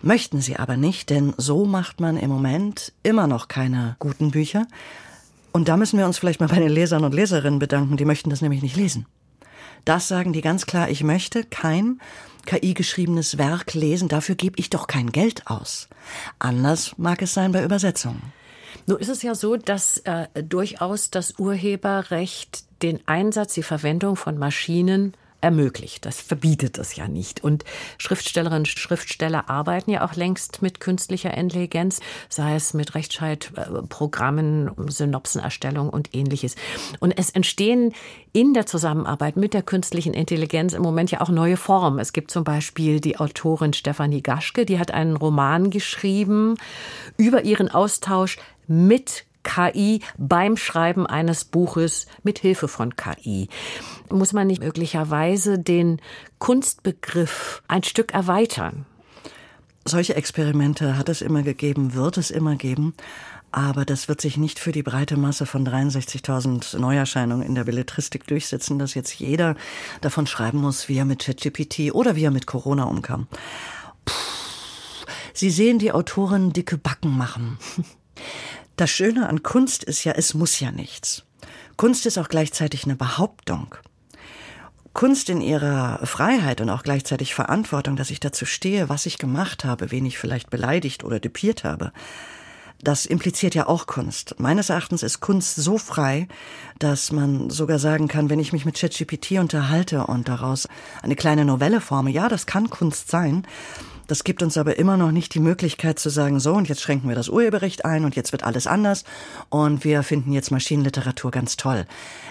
Möchten 0.05 0.41
sie 0.41 0.57
aber 0.57 0.75
nicht, 0.75 1.09
denn 1.09 1.33
so 1.37 1.63
macht 1.63 2.01
man 2.01 2.17
im 2.17 2.29
Moment 2.29 2.91
immer 3.03 3.25
noch 3.25 3.47
keine 3.47 3.95
guten 3.99 4.31
Bücher. 4.31 4.67
Und 5.53 5.69
da 5.69 5.77
müssen 5.77 5.97
wir 5.97 6.05
uns 6.05 6.17
vielleicht 6.17 6.41
mal 6.41 6.49
bei 6.49 6.59
den 6.59 6.69
Lesern 6.69 7.05
und 7.05 7.13
Leserinnen 7.13 7.57
bedanken, 7.57 7.95
die 7.95 8.03
möchten 8.03 8.29
das 8.29 8.41
nämlich 8.41 8.61
nicht 8.61 8.75
lesen. 8.75 9.05
Das 9.85 10.09
sagen 10.09 10.33
die 10.33 10.41
ganz 10.41 10.65
klar, 10.65 10.89
ich 10.89 11.05
möchte 11.05 11.45
kein 11.45 12.01
KI-geschriebenes 12.45 13.37
Werk 13.37 13.75
lesen, 13.75 14.09
dafür 14.09 14.35
gebe 14.35 14.59
ich 14.59 14.69
doch 14.69 14.87
kein 14.87 15.13
Geld 15.13 15.47
aus. 15.47 15.87
Anders 16.37 16.97
mag 16.97 17.21
es 17.21 17.33
sein 17.33 17.53
bei 17.53 17.63
Übersetzungen. 17.63 18.33
Nun 18.87 18.99
ist 18.99 19.07
es 19.07 19.21
ja 19.21 19.35
so, 19.35 19.55
dass 19.55 19.99
äh, 19.99 20.27
durchaus 20.43 21.11
das 21.11 21.39
Urheberrecht 21.39 22.65
den 22.81 22.99
Einsatz, 23.07 23.53
die 23.53 23.63
Verwendung 23.63 24.17
von 24.17 24.37
Maschinen 24.37 25.13
ermöglicht. 25.43 26.05
Das 26.05 26.21
verbietet 26.21 26.77
es 26.77 26.95
ja 26.95 27.07
nicht. 27.07 27.43
Und 27.43 27.65
Schriftstellerinnen 27.97 28.61
und 28.61 28.67
Schriftsteller 28.67 29.49
arbeiten 29.49 29.91
ja 29.91 30.05
auch 30.05 30.15
längst 30.15 30.61
mit 30.61 30.79
künstlicher 30.79 31.35
Intelligenz, 31.35 31.99
sei 32.29 32.55
es 32.55 32.73
mit 32.73 32.95
Rechtschreibprogrammen, 32.95 34.71
Synopsenerstellung 34.87 35.89
und 35.89 36.15
ähnliches. 36.15 36.55
Und 36.99 37.11
es 37.11 37.29
entstehen 37.29 37.93
in 38.31 38.53
der 38.53 38.65
Zusammenarbeit 38.65 39.35
mit 39.35 39.53
der 39.53 39.63
künstlichen 39.63 40.13
Intelligenz 40.13 40.73
im 40.73 40.81
Moment 40.81 41.11
ja 41.11 41.19
auch 41.19 41.29
neue 41.29 41.57
Formen. 41.57 41.99
Es 41.99 42.13
gibt 42.13 42.31
zum 42.31 42.45
Beispiel 42.45 43.01
die 43.01 43.17
Autorin 43.19 43.73
Stefanie 43.73 44.23
Gaschke, 44.23 44.65
die 44.65 44.79
hat 44.79 44.91
einen 44.91 45.17
Roman 45.17 45.69
geschrieben 45.69 46.55
über 47.17 47.43
ihren 47.43 47.69
Austausch 47.69 48.37
mit 48.67 49.25
KI 49.43 50.01
beim 50.17 50.57
Schreiben 50.57 51.05
eines 51.05 51.45
Buches 51.45 52.07
mit 52.23 52.39
Hilfe 52.39 52.67
von 52.67 52.95
KI. 52.95 53.49
Muss 54.09 54.33
man 54.33 54.47
nicht 54.47 54.61
möglicherweise 54.61 55.59
den 55.59 56.01
Kunstbegriff 56.39 57.61
ein 57.67 57.83
Stück 57.83 58.13
erweitern? 58.13 58.85
Solche 59.85 60.15
Experimente 60.15 60.97
hat 60.97 61.09
es 61.09 61.21
immer 61.21 61.43
gegeben, 61.43 61.93
wird 61.93 62.17
es 62.17 62.31
immer 62.31 62.55
geben. 62.55 62.93
Aber 63.51 63.85
das 63.85 64.07
wird 64.07 64.19
sich 64.19 64.37
nicht 64.37 64.57
für 64.57 64.71
die 64.71 64.81
breite 64.81 65.15
Masse 65.15 65.45
von 65.45 65.67
63.000 65.67 66.79
Neuerscheinungen 66.79 67.45
in 67.45 67.53
der 67.53 67.65
Belletristik 67.65 68.25
durchsetzen, 68.25 68.79
dass 68.79 68.95
jetzt 68.95 69.13
jeder 69.13 69.55
davon 70.01 70.25
schreiben 70.25 70.57
muss, 70.57 70.89
wie 70.89 70.97
er 70.97 71.05
mit 71.05 71.23
ChatGPT 71.23 71.93
oder 71.93 72.15
wie 72.15 72.23
er 72.23 72.31
mit 72.31 72.47
Corona 72.47 72.85
umkam. 72.85 73.27
Puh. 74.05 74.13
Sie 75.33 75.49
sehen 75.49 75.79
die 75.79 75.91
Autoren 75.91 76.53
dicke 76.53 76.77
Backen 76.77 77.17
machen. 77.17 77.57
Das 78.75 78.89
Schöne 78.89 79.29
an 79.29 79.43
Kunst 79.43 79.83
ist 79.83 80.03
ja, 80.03 80.13
es 80.13 80.33
muss 80.33 80.59
ja 80.59 80.71
nichts. 80.71 81.23
Kunst 81.77 82.05
ist 82.05 82.17
auch 82.17 82.27
gleichzeitig 82.27 82.85
eine 82.85 82.95
Behauptung. 82.95 83.75
Kunst 84.93 85.29
in 85.29 85.41
ihrer 85.41 86.05
Freiheit 86.05 86.61
und 86.61 86.69
auch 86.69 86.83
gleichzeitig 86.83 87.33
Verantwortung, 87.33 87.95
dass 87.95 88.11
ich 88.11 88.19
dazu 88.19 88.45
stehe, 88.45 88.89
was 88.89 89.05
ich 89.05 89.17
gemacht 89.17 89.65
habe, 89.65 89.91
wen 89.91 90.05
ich 90.05 90.17
vielleicht 90.17 90.49
beleidigt 90.49 91.03
oder 91.03 91.19
depiert 91.19 91.63
habe. 91.63 91.91
Das 92.83 93.05
impliziert 93.05 93.55
ja 93.55 93.67
auch 93.67 93.87
Kunst. 93.87 94.35
Meines 94.39 94.69
Erachtens 94.69 95.03
ist 95.03 95.19
Kunst 95.19 95.55
so 95.55 95.77
frei, 95.77 96.27
dass 96.79 97.11
man 97.11 97.49
sogar 97.49 97.79
sagen 97.79 98.07
kann, 98.07 98.29
wenn 98.29 98.39
ich 98.39 98.53
mich 98.53 98.65
mit 98.65 98.75
ChatGPT 98.75 99.39
unterhalte 99.39 100.05
und 100.07 100.27
daraus 100.27 100.67
eine 101.01 101.15
kleine 101.15 101.45
Novelle 101.45 101.79
forme, 101.79 102.11
ja, 102.11 102.27
das 102.27 102.45
kann 102.45 102.69
Kunst 102.69 103.09
sein, 103.09 103.47
das 104.07 104.23
gibt 104.23 104.43
uns 104.43 104.57
aber 104.57 104.77
immer 104.77 104.97
noch 104.97 105.11
nicht 105.11 105.33
die 105.33 105.39
Möglichkeit 105.39 105.99
zu 105.99 106.09
sagen, 106.09 106.39
so 106.39 106.53
und 106.53 106.69
jetzt 106.69 106.81
schränken 106.81 107.09
wir 107.09 107.15
das 107.15 107.29
Urheberrecht 107.29 107.85
ein 107.85 108.05
und 108.05 108.15
jetzt 108.15 108.31
wird 108.31 108.43
alles 108.43 108.67
anders 108.67 109.03
und 109.49 109.83
wir 109.83 110.03
finden 110.03 110.31
jetzt 110.31 110.51
Maschinenliteratur 110.51 111.31
ganz 111.31 111.57
toll. 111.57 111.85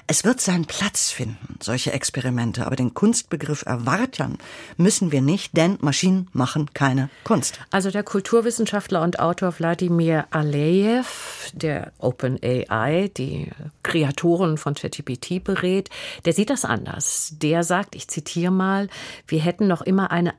Es 0.06 0.24
wird 0.24 0.40
seinen 0.40 0.66
Platz 0.66 1.11
finden, 1.11 1.56
solche 1.62 1.92
Experimente, 1.92 2.66
aber 2.66 2.76
den 2.76 2.94
Kunstbegriff 2.94 3.64
erwarten 3.64 4.38
müssen 4.76 5.12
wir 5.12 5.22
nicht, 5.22 5.56
denn 5.56 5.78
Maschinen 5.80 6.28
machen 6.32 6.70
keine 6.74 7.08
Kunst. 7.24 7.61
Also 7.70 7.90
der 7.90 8.02
Kulturwissenschaftler 8.02 9.02
und 9.02 9.20
Autor 9.20 9.58
Wladimir 9.58 10.26
Alejew, 10.30 11.04
der 11.52 11.92
OpenAI, 11.98 13.11
die 13.16 13.50
Kreatoren 13.82 14.58
von 14.58 14.74
ChatGPT 14.74 15.42
berät, 15.42 15.90
der 16.24 16.32
sieht 16.32 16.50
das 16.50 16.64
anders. 16.64 17.35
Der 17.38 17.64
sagt, 17.64 17.94
ich 17.94 18.08
zitiere 18.08 18.52
mal, 18.52 18.88
wir 19.26 19.40
hätten 19.40 19.66
noch 19.66 19.82
immer 19.82 20.11
eine 20.11 20.35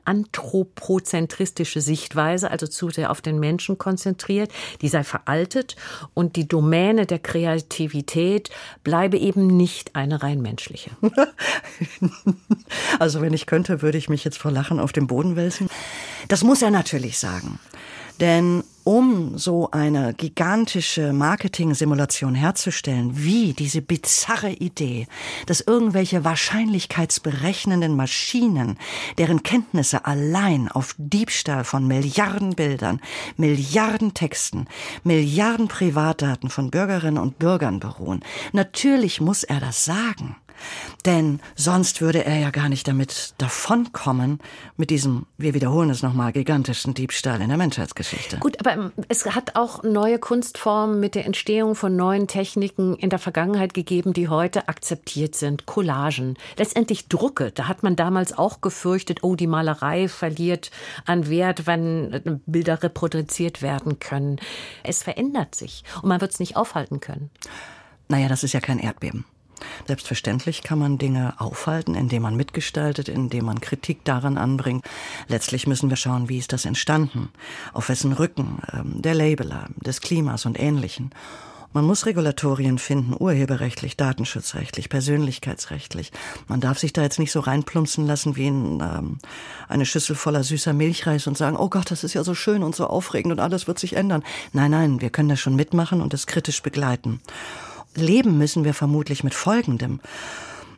anthropozentristische 1.24 1.80
Sichtweise, 1.80 2.50
also 2.50 2.66
zu 2.66 2.90
sehr 2.90 3.10
auf 3.10 3.20
den 3.20 3.38
Menschen 3.38 3.78
konzentriert, 3.78 4.52
die 4.80 4.88
sei 4.88 5.04
veraltet 5.04 5.76
und 6.14 6.36
die 6.36 6.46
Domäne 6.46 7.06
der 7.06 7.18
Kreativität 7.18 8.50
bleibe 8.82 9.16
eben 9.16 9.46
nicht 9.46 9.96
eine 9.96 10.22
rein 10.22 10.40
menschliche. 10.40 10.90
also 12.98 13.20
wenn 13.20 13.32
ich 13.32 13.46
könnte, 13.46 13.82
würde 13.82 13.98
ich 13.98 14.08
mich 14.08 14.24
jetzt 14.24 14.38
vor 14.38 14.50
Lachen 14.50 14.80
auf 14.80 14.92
den 14.92 15.06
Boden 15.06 15.36
wälzen. 15.36 15.68
Das 16.28 16.44
muss 16.44 16.62
er 16.62 16.70
natürlich 16.70 17.18
sagen. 17.18 17.58
Denn 18.20 18.62
um 18.84 19.38
so 19.38 19.70
eine 19.70 20.12
gigantische 20.12 21.14
Marketing-Simulation 21.14 22.34
herzustellen, 22.34 23.12
wie 23.14 23.54
diese 23.54 23.80
bizarre 23.80 24.50
Idee, 24.50 25.06
dass 25.46 25.62
irgendwelche 25.62 26.22
wahrscheinlichkeitsberechnenden 26.22 27.96
Maschinen, 27.96 28.78
deren 29.16 29.42
Kenntnisse 29.42 30.04
allein 30.04 30.68
auf 30.68 30.94
Diebstahl 30.98 31.64
von 31.64 31.86
Milliarden 31.86 32.54
Bildern, 32.54 33.00
Milliarden 33.38 34.12
Texten, 34.12 34.66
Milliarden 35.02 35.68
Privatdaten 35.68 36.50
von 36.50 36.70
Bürgerinnen 36.70 37.18
und 37.18 37.38
Bürgern 37.38 37.80
beruhen, 37.80 38.22
natürlich 38.52 39.20
muss 39.20 39.44
er 39.44 39.60
das 39.60 39.86
sagen. 39.86 40.36
Denn 41.04 41.40
sonst 41.54 42.00
würde 42.00 42.24
er 42.24 42.38
ja 42.38 42.50
gar 42.50 42.68
nicht 42.68 42.88
damit 42.88 43.34
davonkommen, 43.38 44.40
mit 44.76 44.90
diesem, 44.90 45.26
wir 45.36 45.54
wiederholen 45.54 45.90
es 45.90 46.02
nochmal, 46.02 46.32
gigantischen 46.32 46.94
Diebstahl 46.94 47.40
in 47.40 47.48
der 47.48 47.58
Menschheitsgeschichte. 47.58 48.38
Gut, 48.38 48.58
aber 48.60 48.72
ähm, 48.72 48.92
es 49.08 49.26
hat 49.26 49.56
auch 49.56 49.82
neue 49.82 50.18
Kunstformen 50.18 51.00
mit 51.00 51.14
der 51.14 51.26
Entstehung 51.26 51.74
von 51.74 51.94
neuen 51.94 52.26
Techniken 52.26 52.96
in 52.96 53.10
der 53.10 53.18
Vergangenheit 53.18 53.74
gegeben, 53.74 54.12
die 54.12 54.28
heute 54.28 54.68
akzeptiert 54.68 55.34
sind. 55.34 55.66
Collagen, 55.66 56.36
letztendlich 56.56 57.08
Drucke. 57.08 57.50
Da 57.52 57.68
hat 57.68 57.82
man 57.82 57.96
damals 57.96 58.36
auch 58.36 58.60
gefürchtet, 58.60 59.22
oh, 59.22 59.36
die 59.36 59.46
Malerei 59.46 60.08
verliert 60.08 60.70
an 61.04 61.28
Wert, 61.28 61.66
wenn 61.66 62.12
äh, 62.12 62.22
Bilder 62.46 62.82
reproduziert 62.82 63.62
werden 63.62 63.98
können. 63.98 64.40
Es 64.82 65.02
verändert 65.02 65.54
sich 65.54 65.84
und 66.02 66.08
man 66.08 66.20
wird 66.20 66.32
es 66.32 66.40
nicht 66.40 66.56
aufhalten 66.56 67.00
können. 67.00 67.30
Naja, 68.08 68.28
das 68.28 68.44
ist 68.44 68.52
ja 68.52 68.60
kein 68.60 68.78
Erdbeben. 68.78 69.24
Selbstverständlich 69.86 70.62
kann 70.62 70.78
man 70.78 70.98
Dinge 70.98 71.34
aufhalten, 71.38 71.94
indem 71.94 72.22
man 72.22 72.36
mitgestaltet, 72.36 73.08
indem 73.08 73.46
man 73.46 73.60
Kritik 73.60 74.04
daran 74.04 74.38
anbringt. 74.38 74.84
Letztlich 75.28 75.66
müssen 75.66 75.90
wir 75.90 75.96
schauen, 75.96 76.28
wie 76.28 76.38
ist 76.38 76.52
das 76.52 76.64
entstanden, 76.64 77.30
auf 77.72 77.88
wessen 77.88 78.12
Rücken, 78.12 78.58
ähm, 78.72 79.02
der 79.02 79.14
Labeler, 79.14 79.68
des 79.76 80.00
Klimas 80.00 80.46
und 80.46 80.58
Ähnlichen. 80.58 81.10
Man 81.74 81.86
muss 81.86 82.06
Regulatorien 82.06 82.78
finden, 82.78 83.16
urheberrechtlich, 83.18 83.96
datenschutzrechtlich, 83.96 84.88
persönlichkeitsrechtlich. 84.88 86.12
Man 86.46 86.60
darf 86.60 86.78
sich 86.78 86.92
da 86.92 87.02
jetzt 87.02 87.18
nicht 87.18 87.32
so 87.32 87.40
reinplumpsen 87.40 88.06
lassen 88.06 88.36
wie 88.36 88.46
in 88.46 88.80
ähm, 88.80 89.18
eine 89.66 89.84
Schüssel 89.84 90.14
voller 90.14 90.44
süßer 90.44 90.72
Milchreis 90.72 91.26
und 91.26 91.36
sagen, 91.36 91.56
oh 91.56 91.68
Gott, 91.68 91.90
das 91.90 92.04
ist 92.04 92.14
ja 92.14 92.22
so 92.22 92.36
schön 92.36 92.62
und 92.62 92.76
so 92.76 92.86
aufregend 92.86 93.32
und 93.32 93.40
alles 93.40 93.66
wird 93.66 93.80
sich 93.80 93.96
ändern. 93.96 94.22
Nein, 94.52 94.70
nein, 94.70 95.00
wir 95.00 95.10
können 95.10 95.28
das 95.28 95.40
schon 95.40 95.56
mitmachen 95.56 96.00
und 96.00 96.14
es 96.14 96.28
kritisch 96.28 96.62
begleiten 96.62 97.20
leben 97.96 98.38
müssen 98.38 98.64
wir 98.64 98.74
vermutlich 98.74 99.24
mit 99.24 99.34
Folgendem 99.34 100.00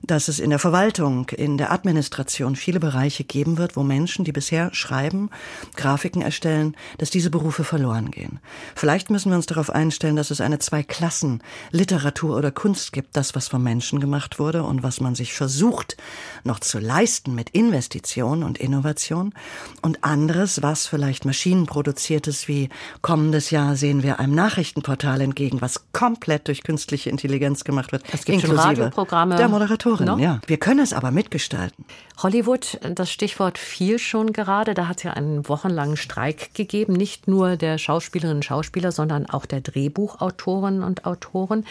dass 0.07 0.29
es 0.29 0.39
in 0.39 0.51
der 0.51 0.59
Verwaltung, 0.59 1.29
in 1.31 1.59
der 1.59 1.73
Administration 1.73 2.57
viele 2.57 2.81
Bereiche 2.81 3.25
geben 3.25 3.59
wird, 3.59 3.77
wo 3.77 3.83
Menschen, 3.83 4.25
die 4.25 4.33
bisher 4.33 4.73
schreiben, 4.75 5.31
Grafiken 5.77 6.23
erstellen, 6.23 6.77
dass 6.99 7.11
diese 7.11 7.31
Berufe 7.31 7.65
verloren 7.65 8.11
gehen. 8.11 8.41
Vielleicht 8.75 9.11
müssen 9.11 9.31
wir 9.31 9.37
uns 9.37 9.47
darauf 9.47 9.71
einstellen, 9.71 10.17
dass 10.17 10.31
es 10.31 10.41
eine 10.41 10.59
Zwei-Klassen 10.59 11.43
Literatur 11.71 12.37
oder 12.37 12.51
Kunst 12.51 12.93
gibt, 12.93 13.17
das, 13.17 13.35
was 13.35 13.49
vom 13.49 13.63
Menschen 13.63 14.01
gemacht 14.01 14.39
wurde 14.39 14.63
und 14.63 14.83
was 14.83 15.01
man 15.01 15.15
sich 15.15 15.35
versucht 15.35 15.97
noch 16.45 16.61
zu 16.61 16.79
leisten 16.79 17.35
mit 17.35 17.51
Investition 17.51 18.43
und 18.43 18.59
Innovation 18.59 19.35
und 19.83 20.05
anderes, 20.05 20.63
was 20.63 20.87
vielleicht 20.87 21.25
maschinenproduziertes 21.25 22.49
wie 22.49 22.69
kommendes 23.03 23.51
Jahr 23.51 23.77
sehen 23.77 24.03
wir 24.03 24.21
einem 24.21 24.35
Nachrichtenportal 24.35 25.21
entgegen, 25.21 25.61
was 25.61 25.93
komplett 25.93 26.49
durch 26.49 26.63
künstliche 26.63 27.11
Intelligenz 27.11 27.65
gemacht 27.65 27.93
wird, 27.93 28.05
es 28.13 28.25
gibt 28.25 28.43
inklusive 28.43 28.91
der 29.37 29.49
Moderatorin. 29.49 29.96
No? 30.05 30.19
Ja, 30.19 30.41
wir 30.47 30.59
können 30.59 30.81
es 30.81 30.93
aber 30.93 31.11
mitgestalten. 31.11 31.85
Hollywood, 32.19 32.79
das 32.83 33.11
Stichwort 33.11 33.59
fiel 33.59 33.99
schon 33.99 34.33
gerade. 34.33 34.73
Da 34.73 34.89
hat 34.89 34.99
es 34.99 35.03
ja 35.03 35.13
einen 35.13 35.49
wochenlangen 35.49 35.99
Streik 35.99 36.55
gegeben. 36.55 36.95
Nicht 36.95 37.29
nur 37.29 37.57
der 37.57 37.77
Schauspielerinnen 37.77 38.39
und 38.39 38.45
Schauspieler, 38.45 38.91
sondern 38.91 39.27
auch 39.27 39.45
der 39.45 39.61
Drehbuchautorinnen 39.61 40.83
und 40.83 41.05
Autoren. 41.05 41.67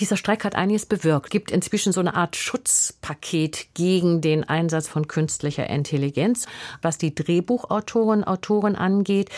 Dieser 0.00 0.16
Streik 0.16 0.44
hat 0.44 0.54
einiges 0.54 0.86
bewirkt. 0.86 1.30
Gibt 1.30 1.50
inzwischen 1.50 1.92
so 1.92 2.00
eine 2.00 2.14
Art 2.14 2.34
Schutzpaket 2.34 3.74
gegen 3.74 4.22
den 4.22 4.44
Einsatz 4.44 4.88
von 4.88 5.06
künstlicher 5.06 5.68
Intelligenz. 5.68 6.46
Was 6.80 6.96
die 6.96 7.14
Drehbuchautorinnen 7.14 8.24
und 8.24 8.28
Autoren 8.28 8.76
angeht, 8.76 9.28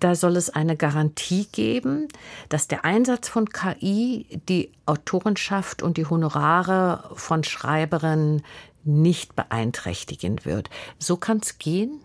da 0.00 0.14
soll 0.14 0.36
es 0.36 0.48
eine 0.48 0.76
Garantie 0.76 1.48
geben, 1.52 2.08
dass 2.48 2.66
der 2.66 2.86
Einsatz 2.86 3.28
von 3.28 3.50
KI 3.50 4.26
die 4.48 4.72
Autorenschaft 4.86 5.82
und 5.82 5.96
die 5.96 6.06
Honorare 6.06 7.10
von 7.14 7.44
Schreiberinnen 7.44 8.42
nicht 8.84 9.36
beeinträchtigen 9.36 10.44
wird. 10.44 10.70
So 10.98 11.16
kann 11.16 11.38
es 11.42 11.58
gehen? 11.58 12.00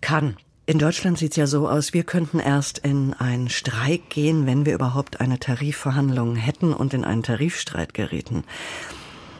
Kann. 0.00 0.36
In 0.64 0.78
Deutschland 0.78 1.18
sieht 1.18 1.32
es 1.32 1.36
ja 1.36 1.46
so 1.46 1.68
aus, 1.68 1.92
wir 1.92 2.04
könnten 2.04 2.38
erst 2.38 2.78
in 2.78 3.14
einen 3.14 3.48
Streik 3.48 4.10
gehen, 4.10 4.46
wenn 4.46 4.64
wir 4.64 4.74
überhaupt 4.74 5.20
eine 5.20 5.38
Tarifverhandlung 5.38 6.36
hätten 6.36 6.72
und 6.72 6.94
in 6.94 7.04
einen 7.04 7.24
Tarifstreit 7.24 7.94
gerieten. 7.94 8.44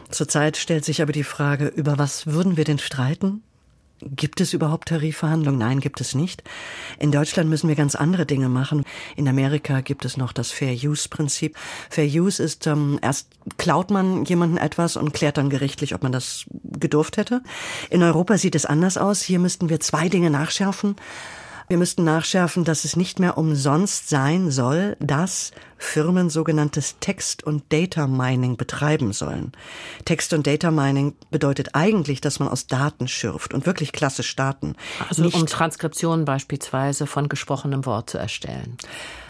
Zurzeit 0.09 0.57
stellt 0.57 0.85
sich 0.85 1.01
aber 1.01 1.13
die 1.13 1.23
Frage, 1.23 1.67
über 1.67 1.97
was 1.97 2.27
würden 2.27 2.57
wir 2.57 2.65
denn 2.65 2.77
streiten? 2.77 3.41
Gibt 4.15 4.41
es 4.41 4.53
überhaupt 4.53 4.89
Tarifverhandlungen? 4.89 5.59
Nein, 5.59 5.79
gibt 5.79 6.01
es 6.01 6.15
nicht. 6.15 6.43
In 6.99 7.11
Deutschland 7.11 7.49
müssen 7.49 7.67
wir 7.67 7.75
ganz 7.75 7.95
andere 7.95 8.25
Dinge 8.25 8.49
machen. 8.49 8.83
In 9.15 9.27
Amerika 9.27 9.81
gibt 9.81 10.05
es 10.05 10.17
noch 10.17 10.33
das 10.33 10.51
Fair 10.51 10.73
Use 10.73 11.07
Prinzip. 11.09 11.55
Fair 11.89 12.05
Use 12.05 12.41
ist, 12.41 12.67
ähm, 12.67 12.99
erst 13.01 13.29
klaut 13.57 13.91
man 13.91 14.25
jemanden 14.25 14.57
etwas 14.57 14.97
und 14.97 15.13
klärt 15.13 15.37
dann 15.37 15.49
gerichtlich, 15.49 15.95
ob 15.95 16.03
man 16.03 16.11
das 16.11 16.45
gedurft 16.63 17.17
hätte. 17.17 17.41
In 17.89 18.03
Europa 18.03 18.37
sieht 18.37 18.55
es 18.55 18.65
anders 18.65 18.97
aus. 18.97 19.21
Hier 19.21 19.39
müssten 19.39 19.69
wir 19.69 19.79
zwei 19.79 20.09
Dinge 20.09 20.29
nachschärfen. 20.29 20.95
Wir 21.67 21.77
müssten 21.77 22.03
nachschärfen, 22.03 22.63
dass 22.63 22.85
es 22.85 22.95
nicht 22.95 23.19
mehr 23.19 23.37
umsonst 23.37 24.09
sein 24.09 24.51
soll, 24.51 24.97
dass 24.99 25.51
Firmen 25.77 26.29
sogenanntes 26.29 26.97
Text- 26.99 27.43
und 27.43 27.71
Data 27.71 28.07
Mining 28.07 28.57
betreiben 28.57 29.13
sollen. 29.13 29.51
Text- 30.05 30.33
und 30.33 30.47
Data 30.47 30.71
Mining 30.71 31.15
bedeutet 31.29 31.69
eigentlich, 31.73 32.21
dass 32.21 32.39
man 32.39 32.49
aus 32.49 32.67
Daten 32.67 33.07
schürft 33.07 33.53
und 33.53 33.65
wirklich 33.65 33.91
klassisch 33.91 34.35
Daten. 34.35 34.75
Also 35.07 35.23
nicht 35.23 35.35
um 35.35 35.45
Transkriptionen 35.45 36.25
beispielsweise 36.25 37.07
von 37.07 37.29
gesprochenem 37.29 37.85
Wort 37.85 38.09
zu 38.09 38.17
erstellen. 38.17 38.77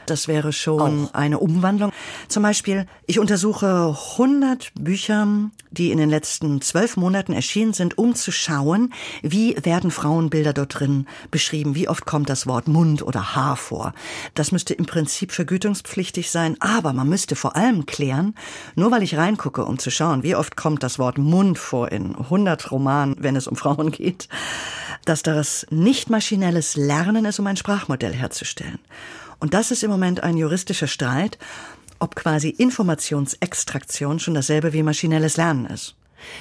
Das 0.05 0.27
wäre 0.27 0.53
schon 0.53 1.07
Auch. 1.07 1.13
eine 1.13 1.39
Umwandlung. 1.39 1.91
Zum 2.27 2.43
Beispiel, 2.43 2.85
ich 3.05 3.19
untersuche 3.19 3.95
100 4.17 4.71
Bücher, 4.75 5.27
die 5.71 5.91
in 5.91 5.97
den 5.97 6.09
letzten 6.09 6.61
zwölf 6.61 6.97
Monaten 6.97 7.33
erschienen 7.33 7.73
sind, 7.73 7.97
um 7.97 8.15
zu 8.15 8.31
schauen, 8.31 8.93
wie 9.21 9.55
werden 9.63 9.91
Frauenbilder 9.91 10.53
dort 10.53 10.79
drin 10.79 11.07
beschrieben, 11.31 11.75
wie 11.75 11.89
oft 11.89 12.05
kommt 12.05 12.29
das 12.29 12.47
Wort 12.47 12.67
Mund 12.67 13.01
oder 13.01 13.35
Haar 13.35 13.57
vor. 13.57 13.93
Das 14.33 14.51
müsste 14.51 14.73
im 14.73 14.85
Prinzip 14.85 15.31
vergütungspflichtig 15.31 16.29
sein, 16.29 16.57
aber 16.59 16.93
man 16.93 17.09
müsste 17.09 17.35
vor 17.35 17.55
allem 17.55 17.85
klären, 17.85 18.35
nur 18.75 18.91
weil 18.91 19.03
ich 19.03 19.17
reingucke, 19.17 19.65
um 19.65 19.79
zu 19.79 19.89
schauen, 19.89 20.23
wie 20.23 20.35
oft 20.35 20.55
kommt 20.55 20.83
das 20.83 20.99
Wort 20.99 21.17
Mund 21.17 21.57
vor 21.57 21.91
in 21.91 22.15
100 22.15 22.71
Romanen, 22.71 23.15
wenn 23.19 23.35
es 23.35 23.47
um 23.47 23.55
Frauen 23.55 23.91
geht, 23.91 24.27
dass 25.05 25.23
das 25.23 25.65
nicht 25.69 26.09
maschinelles 26.09 26.75
Lernen 26.75 27.25
ist, 27.25 27.39
um 27.39 27.47
ein 27.47 27.57
Sprachmodell 27.57 28.13
herzustellen. 28.13 28.79
Und 29.43 29.53
das 29.53 29.71
ist 29.71 29.83
im 29.83 29.91
Moment 29.91 30.23
ein 30.23 30.37
juristischer 30.37 30.87
Streit, 30.87 31.37
ob 31.99 32.15
quasi 32.15 32.47
Informationsextraktion 32.47 34.19
schon 34.19 34.35
dasselbe 34.35 34.71
wie 34.71 34.83
maschinelles 34.83 35.35
Lernen 35.35 35.65
ist. 35.65 35.97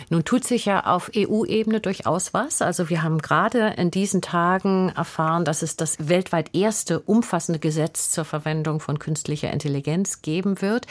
Nun 0.09 0.25
tut 0.25 0.45
sich 0.45 0.67
ja 0.67 0.87
auf 0.87 1.11
EU-Ebene 1.17 1.81
durchaus 1.81 2.33
was. 2.33 2.63
Also 2.63 2.91
wir 2.91 3.03
haben 3.03 3.19
gerade 3.19 3.75
in 3.77 3.91
diesen 3.91 4.23
Tagen 4.23 4.91
erfahren, 4.91 5.45
dass 5.45 5.63
es 5.63 5.75
das 5.75 6.09
weltweit 6.09 6.55
erste 6.55 7.01
umfassende 7.01 7.59
Gesetz 7.59 8.13
zur 8.13 8.25
Verwendung 8.25 8.79
von 8.79 9.01
künstlicher 9.01 9.53
Intelligenz 9.53 10.23
geben 10.23 10.63
wird. 10.63 10.87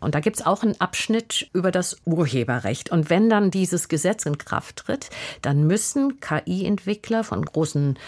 Und 0.00 0.14
da 0.14 0.20
gibt's 0.20 0.44
auch 0.44 0.62
einen 0.62 0.80
Abschnitt 0.80 1.48
über 1.52 1.70
das 1.70 1.98
Urheberrecht. 2.04 2.90
Und 2.90 3.10
wenn 3.10 3.28
dann 3.28 3.50
dieses 3.50 3.88
Gesetz 3.88 4.26
in 4.26 4.38
Kraft 4.38 4.76
tritt, 4.76 5.10
dann 5.42 5.66
müssen 5.66 6.20
KI-Entwickler 6.20 7.24
von 7.24 7.44
großen 7.44 7.98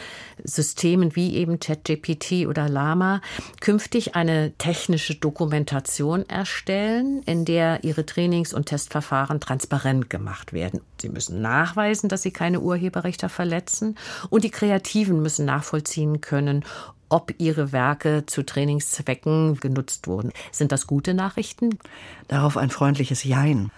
Systemen 0.43 1.15
wie 1.15 1.37
eben 1.37 1.61
ChatGPT 1.61 2.47
oder 2.47 2.69
Lama 2.69 3.21
künftig 3.61 4.15
eine 4.15 4.53
technische 4.59 5.15
Dokumentation 5.15 6.29
erstellen, 6.29 7.23
in 7.25 7.45
der 7.45 7.85
ihre 7.85 8.07
Trainings- 8.07 8.55
und 8.55 8.67
Testverfahren 8.67 9.41
transparent 9.41 10.11
gemacht 10.11 10.53
werden. 10.53 10.81
Sie 11.01 11.09
müssen 11.09 11.43
nachweisen, 11.43 12.09
dass 12.09 12.23
sie 12.23 12.31
keine 12.33 12.61
Urheberrechte 12.61 13.29
verletzen 13.29 13.97
und 14.31 14.45
die 14.45 14.51
Kreativen 14.51 15.23
müssen 15.23 15.45
nachvollziehen 15.45 16.21
können, 16.21 16.65
ob 17.13 17.35
ihre 17.37 17.73
Werke 17.73 18.25
zu 18.27 18.43
Trainingszwecken 18.43 19.61
genutzt 19.61 20.07
wurden. 20.07 20.33
Sind 20.51 20.73
das 20.73 20.87
gute 20.87 21.13
Nachrichten? 21.13 21.79
Darauf 22.27 22.57
ein 22.57 22.71
freundliches 22.71 23.23
Jein. 23.23 23.71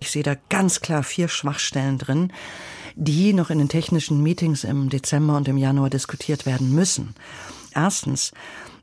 Ich 0.00 0.10
sehe 0.10 0.24
da 0.24 0.34
ganz 0.48 0.80
klar 0.80 1.04
vier 1.04 1.28
Schwachstellen 1.28 1.98
drin, 1.98 2.32
die 2.96 3.32
noch 3.32 3.50
in 3.50 3.58
den 3.58 3.68
technischen 3.68 4.22
Meetings 4.22 4.64
im 4.64 4.88
Dezember 4.88 5.36
und 5.36 5.46
im 5.46 5.56
Januar 5.56 5.88
diskutiert 5.88 6.46
werden 6.46 6.74
müssen. 6.74 7.14
Erstens, 7.72 8.32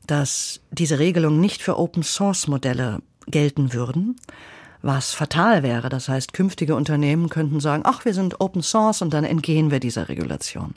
dass 0.06 0.60
diese 0.70 0.98
Regelungen 0.98 1.40
nicht 1.40 1.60
für 1.60 1.78
Open 1.78 2.02
Source 2.02 2.48
Modelle 2.48 3.02
gelten 3.26 3.74
würden, 3.74 4.16
was 4.80 5.12
fatal 5.12 5.62
wäre. 5.62 5.90
Das 5.90 6.08
heißt, 6.08 6.32
künftige 6.32 6.76
Unternehmen 6.76 7.28
könnten 7.28 7.60
sagen, 7.60 7.82
ach, 7.84 8.06
wir 8.06 8.14
sind 8.14 8.40
Open 8.40 8.62
Source 8.62 9.02
und 9.02 9.12
dann 9.12 9.24
entgehen 9.24 9.70
wir 9.70 9.80
dieser 9.80 10.08
Regulation. 10.08 10.74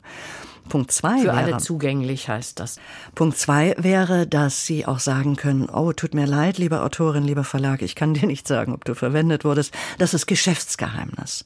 Punkt 0.68 0.92
zwei 0.92 1.18
Für 1.18 1.24
wäre, 1.24 1.36
alle 1.36 1.56
zugänglich 1.58 2.28
heißt 2.28 2.58
das. 2.60 2.78
Punkt 3.14 3.36
zwei 3.36 3.74
wäre, 3.78 4.26
dass 4.26 4.64
Sie 4.64 4.86
auch 4.86 5.00
sagen 5.00 5.36
können, 5.36 5.68
oh, 5.68 5.92
tut 5.92 6.14
mir 6.14 6.26
leid, 6.26 6.58
lieber 6.58 6.84
Autorin, 6.84 7.24
lieber 7.24 7.44
Verlag, 7.44 7.82
ich 7.82 7.94
kann 7.94 8.14
dir 8.14 8.26
nicht 8.26 8.46
sagen, 8.46 8.72
ob 8.72 8.84
du 8.84 8.94
verwendet 8.94 9.44
wurdest. 9.44 9.74
Das 9.98 10.14
ist 10.14 10.26
Geschäftsgeheimnis. 10.26 11.44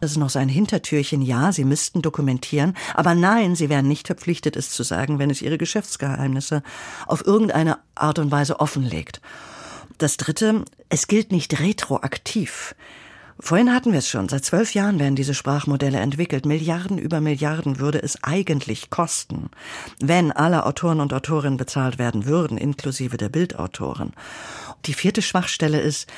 Das 0.00 0.10
ist 0.10 0.16
noch 0.16 0.30
so 0.30 0.38
ein 0.38 0.48
Hintertürchen. 0.48 1.22
Ja, 1.22 1.52
Sie 1.52 1.64
müssten 1.64 2.02
dokumentieren, 2.02 2.76
aber 2.94 3.14
nein, 3.14 3.54
Sie 3.54 3.68
wären 3.68 3.88
nicht 3.88 4.08
verpflichtet, 4.08 4.56
es 4.56 4.70
zu 4.70 4.82
sagen, 4.82 5.18
wenn 5.18 5.30
es 5.30 5.42
Ihre 5.42 5.58
Geschäftsgeheimnisse 5.58 6.62
auf 7.06 7.26
irgendeine 7.26 7.78
Art 7.94 8.18
und 8.18 8.30
Weise 8.30 8.60
offenlegt. 8.60 9.20
Das 9.98 10.18
dritte, 10.18 10.64
es 10.88 11.06
gilt 11.06 11.32
nicht 11.32 11.58
retroaktiv. 11.60 12.74
Vorhin 13.38 13.72
hatten 13.72 13.92
wir 13.92 13.98
es 13.98 14.08
schon. 14.08 14.28
Seit 14.28 14.44
zwölf 14.44 14.74
Jahren 14.74 14.98
werden 14.98 15.14
diese 15.14 15.34
Sprachmodelle 15.34 15.98
entwickelt. 15.98 16.46
Milliarden 16.46 16.96
über 16.96 17.20
Milliarden 17.20 17.78
würde 17.78 18.02
es 18.02 18.22
eigentlich 18.24 18.88
kosten, 18.88 19.50
wenn 20.00 20.32
alle 20.32 20.64
Autoren 20.64 21.00
und 21.00 21.12
Autorinnen 21.12 21.58
bezahlt 21.58 21.98
werden 21.98 22.24
würden, 22.24 22.56
inklusive 22.56 23.18
der 23.18 23.28
Bildautoren. 23.28 24.14
Die 24.86 24.94
vierte 24.94 25.20
Schwachstelle 25.20 25.80
ist, 25.80 26.08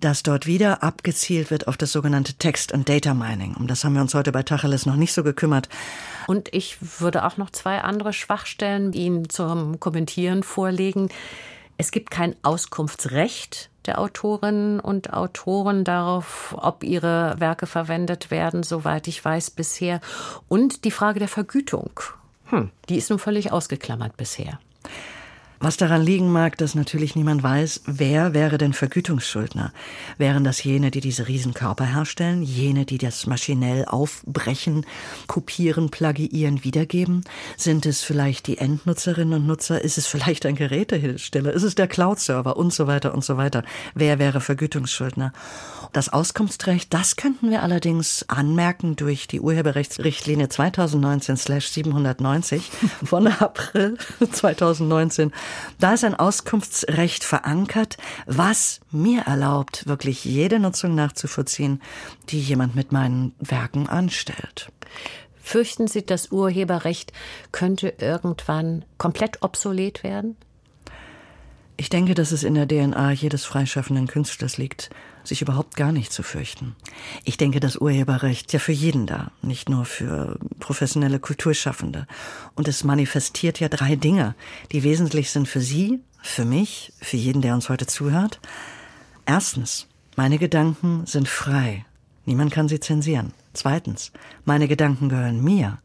dass 0.00 0.22
dort 0.22 0.46
wieder 0.46 0.82
abgezielt 0.82 1.50
wird 1.50 1.68
auf 1.68 1.76
das 1.76 1.92
sogenannte 1.92 2.34
Text- 2.34 2.72
und 2.72 2.88
Data 2.88 3.14
Mining. 3.14 3.54
Um 3.54 3.66
das 3.66 3.84
haben 3.84 3.94
wir 3.94 4.02
uns 4.02 4.14
heute 4.14 4.32
bei 4.32 4.42
Tacheles 4.42 4.86
noch 4.86 4.96
nicht 4.96 5.12
so 5.12 5.22
gekümmert. 5.22 5.68
Und 6.26 6.52
ich 6.52 6.76
würde 7.00 7.24
auch 7.24 7.36
noch 7.36 7.50
zwei 7.50 7.80
andere 7.80 8.12
Schwachstellen 8.12 8.92
Ihnen 8.92 9.28
zum 9.28 9.80
Kommentieren 9.80 10.42
vorlegen. 10.42 11.08
Es 11.78 11.90
gibt 11.90 12.10
kein 12.10 12.34
Auskunftsrecht 12.42 13.70
der 13.86 14.00
Autorinnen 14.00 14.80
und 14.80 15.12
Autoren 15.12 15.84
darauf, 15.84 16.54
ob 16.58 16.82
ihre 16.82 17.36
Werke 17.38 17.66
verwendet 17.66 18.30
werden, 18.30 18.62
soweit 18.62 19.06
ich 19.08 19.24
weiß 19.24 19.50
bisher. 19.50 20.00
Und 20.48 20.84
die 20.84 20.90
Frage 20.90 21.18
der 21.18 21.28
Vergütung. 21.28 21.90
Hm, 22.46 22.70
die 22.88 22.96
ist 22.96 23.10
nun 23.10 23.18
völlig 23.18 23.52
ausgeklammert 23.52 24.16
bisher. 24.16 24.58
Was 25.58 25.78
daran 25.78 26.02
liegen 26.02 26.30
mag, 26.30 26.58
dass 26.58 26.74
natürlich 26.74 27.16
niemand 27.16 27.42
weiß, 27.42 27.80
wer 27.86 28.34
wäre 28.34 28.58
denn 28.58 28.74
Vergütungsschuldner? 28.74 29.72
Wären 30.18 30.44
das 30.44 30.62
jene, 30.62 30.90
die 30.90 31.00
diese 31.00 31.28
Riesenkörper 31.28 31.86
herstellen, 31.86 32.42
jene, 32.42 32.84
die 32.84 32.98
das 32.98 33.26
maschinell 33.26 33.86
aufbrechen, 33.86 34.84
kopieren, 35.26 35.88
plagiieren, 35.88 36.62
wiedergeben? 36.62 37.24
Sind 37.56 37.86
es 37.86 38.02
vielleicht 38.02 38.48
die 38.48 38.58
Endnutzerinnen 38.58 39.40
und 39.40 39.46
Nutzer? 39.46 39.82
Ist 39.82 39.96
es 39.96 40.06
vielleicht 40.06 40.44
ein 40.44 40.56
Gerätehersteller? 40.56 41.54
Ist 41.54 41.62
es 41.62 41.74
der 41.74 41.88
Cloud-Server 41.88 42.58
und 42.58 42.74
so 42.74 42.86
weiter 42.86 43.14
und 43.14 43.24
so 43.24 43.38
weiter? 43.38 43.62
Wer 43.94 44.18
wäre 44.18 44.42
Vergütungsschuldner? 44.42 45.32
Das 45.94 46.12
Auskunftsrecht, 46.12 46.92
das 46.92 47.16
könnten 47.16 47.50
wir 47.50 47.62
allerdings 47.62 48.26
anmerken 48.28 48.94
durch 48.96 49.26
die 49.26 49.40
Urheberrechtsrichtlinie 49.40 50.48
2019/790 50.48 52.60
von 53.04 53.28
April 53.28 53.96
2019 54.30 55.32
da 55.78 55.94
ist 55.94 56.04
ein 56.04 56.14
Auskunftsrecht 56.14 57.24
verankert, 57.24 57.96
was 58.26 58.80
mir 58.90 59.22
erlaubt, 59.22 59.86
wirklich 59.86 60.24
jede 60.24 60.58
Nutzung 60.58 60.94
nachzuvollziehen, 60.94 61.82
die 62.28 62.40
jemand 62.40 62.74
mit 62.74 62.92
meinen 62.92 63.34
Werken 63.38 63.88
anstellt. 63.88 64.70
Fürchten 65.42 65.86
Sie, 65.86 66.04
das 66.04 66.32
Urheberrecht 66.32 67.12
könnte 67.52 67.94
irgendwann 67.98 68.84
komplett 68.98 69.42
obsolet 69.42 70.02
werden? 70.02 70.36
Ich 71.76 71.90
denke, 71.90 72.14
dass 72.14 72.32
es 72.32 72.42
in 72.42 72.54
der 72.54 72.66
DNA 72.66 73.12
jedes 73.12 73.44
freischaffenden 73.44 74.06
Künstlers 74.06 74.56
liegt, 74.56 74.90
sich 75.26 75.42
überhaupt 75.42 75.76
gar 75.76 75.92
nicht 75.92 76.12
zu 76.12 76.22
fürchten. 76.22 76.76
Ich 77.24 77.36
denke, 77.36 77.60
das 77.60 77.76
Urheberrecht 77.76 78.52
ja 78.52 78.58
für 78.58 78.72
jeden 78.72 79.06
da, 79.06 79.30
nicht 79.42 79.68
nur 79.68 79.84
für 79.84 80.38
professionelle 80.60 81.18
Kulturschaffende. 81.18 82.06
Und 82.54 82.68
es 82.68 82.84
manifestiert 82.84 83.60
ja 83.60 83.68
drei 83.68 83.96
Dinge, 83.96 84.34
die 84.72 84.82
wesentlich 84.82 85.30
sind 85.30 85.48
für 85.48 85.60
Sie, 85.60 86.00
für 86.22 86.44
mich, 86.44 86.92
für 87.00 87.16
jeden, 87.16 87.42
der 87.42 87.54
uns 87.54 87.68
heute 87.68 87.86
zuhört. 87.86 88.40
Erstens, 89.26 89.86
meine 90.16 90.38
Gedanken 90.38 91.06
sind 91.06 91.28
frei. 91.28 91.84
Niemand 92.24 92.52
kann 92.52 92.68
sie 92.68 92.80
zensieren. 92.80 93.32
Zweitens, 93.52 94.12
meine 94.44 94.68
Gedanken 94.68 95.08
gehören 95.08 95.42
mir. 95.42 95.78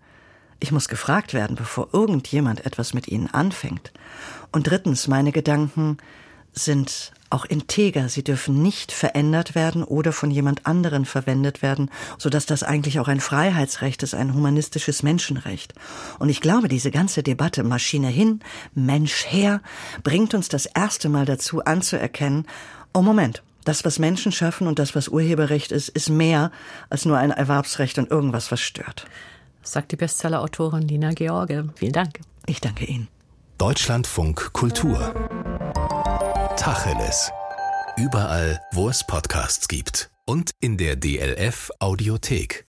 Ich 0.60 0.72
muss 0.72 0.88
gefragt 0.88 1.34
werden, 1.34 1.56
bevor 1.56 1.90
irgendjemand 1.94 2.66
etwas 2.66 2.94
mit 2.94 3.08
ihnen 3.08 3.28
anfängt. 3.28 3.92
Und 4.52 4.70
drittens, 4.70 5.08
meine 5.08 5.32
Gedanken 5.32 5.98
sind 6.54 7.12
auch 7.30 7.46
integer. 7.46 8.10
Sie 8.10 8.24
dürfen 8.24 8.62
nicht 8.62 8.92
verändert 8.92 9.56
werden 9.56 9.84
oder 9.84 10.12
von 10.12 10.32
jemand 10.32 10.66
anderen 10.66 11.06
verwendet 11.06 11.62
werden, 11.62 11.90
sodass 12.18 12.46
das 12.46 12.64
eigentlich 12.64 13.00
auch 13.00 13.08
ein 13.08 13.22
Freiheitsrecht 13.22 14.04
ist, 14.04 14.14
ein 14.14 14.34
humanistisches 14.34 15.02
Menschenrecht. 15.02 15.74
Und 16.20 16.30
ich 16.30 16.42
glaube, 16.42 16.68
diese 16.68 16.92
ganze 16.92 17.24
Debatte 17.24 17.64
Maschine 17.64 18.10
hin, 18.10 18.42
Mensch 18.74 19.26
her, 19.28 19.62
bringt 20.04 20.34
uns 20.34 20.50
das 20.50 20.66
erste 20.66 21.08
Mal 21.08 21.26
dazu 21.26 21.64
anzuerkennen, 21.64 22.46
oh 22.94 23.02
Moment, 23.02 23.44
das, 23.64 23.86
was 23.86 24.00
Menschen 24.00 24.32
schaffen 24.32 24.68
und 24.68 24.80
das, 24.80 24.96
was 24.96 25.08
Urheberrecht 25.08 25.72
ist, 25.72 25.90
ist 25.90 26.10
mehr 26.10 26.52
als 26.90 27.06
nur 27.06 27.18
ein 27.18 27.32
Erwerbsrecht 27.32 27.98
und 27.98 28.10
irgendwas, 28.12 28.52
was 28.52 28.60
stört 28.60 29.06
sagt 29.64 29.92
die 29.92 29.96
Bestsellerautorin 29.96 30.86
Nina 30.86 31.12
George. 31.14 31.70
Vielen 31.76 31.94
Dank. 31.94 32.20
Ich 32.46 32.62
danke 32.62 32.86
Ihnen. 32.86 33.08
Deutschlandfunk 33.58 34.54
Kultur. 34.54 35.14
Tacheles. 36.62 37.32
Überall, 37.98 38.62
wo 38.72 38.88
es 38.88 39.04
Podcasts 39.04 39.68
gibt. 39.68 40.12
Und 40.28 40.52
in 40.60 40.78
der 40.78 40.96
DLF 40.96 41.72
Audiothek. 41.80 42.68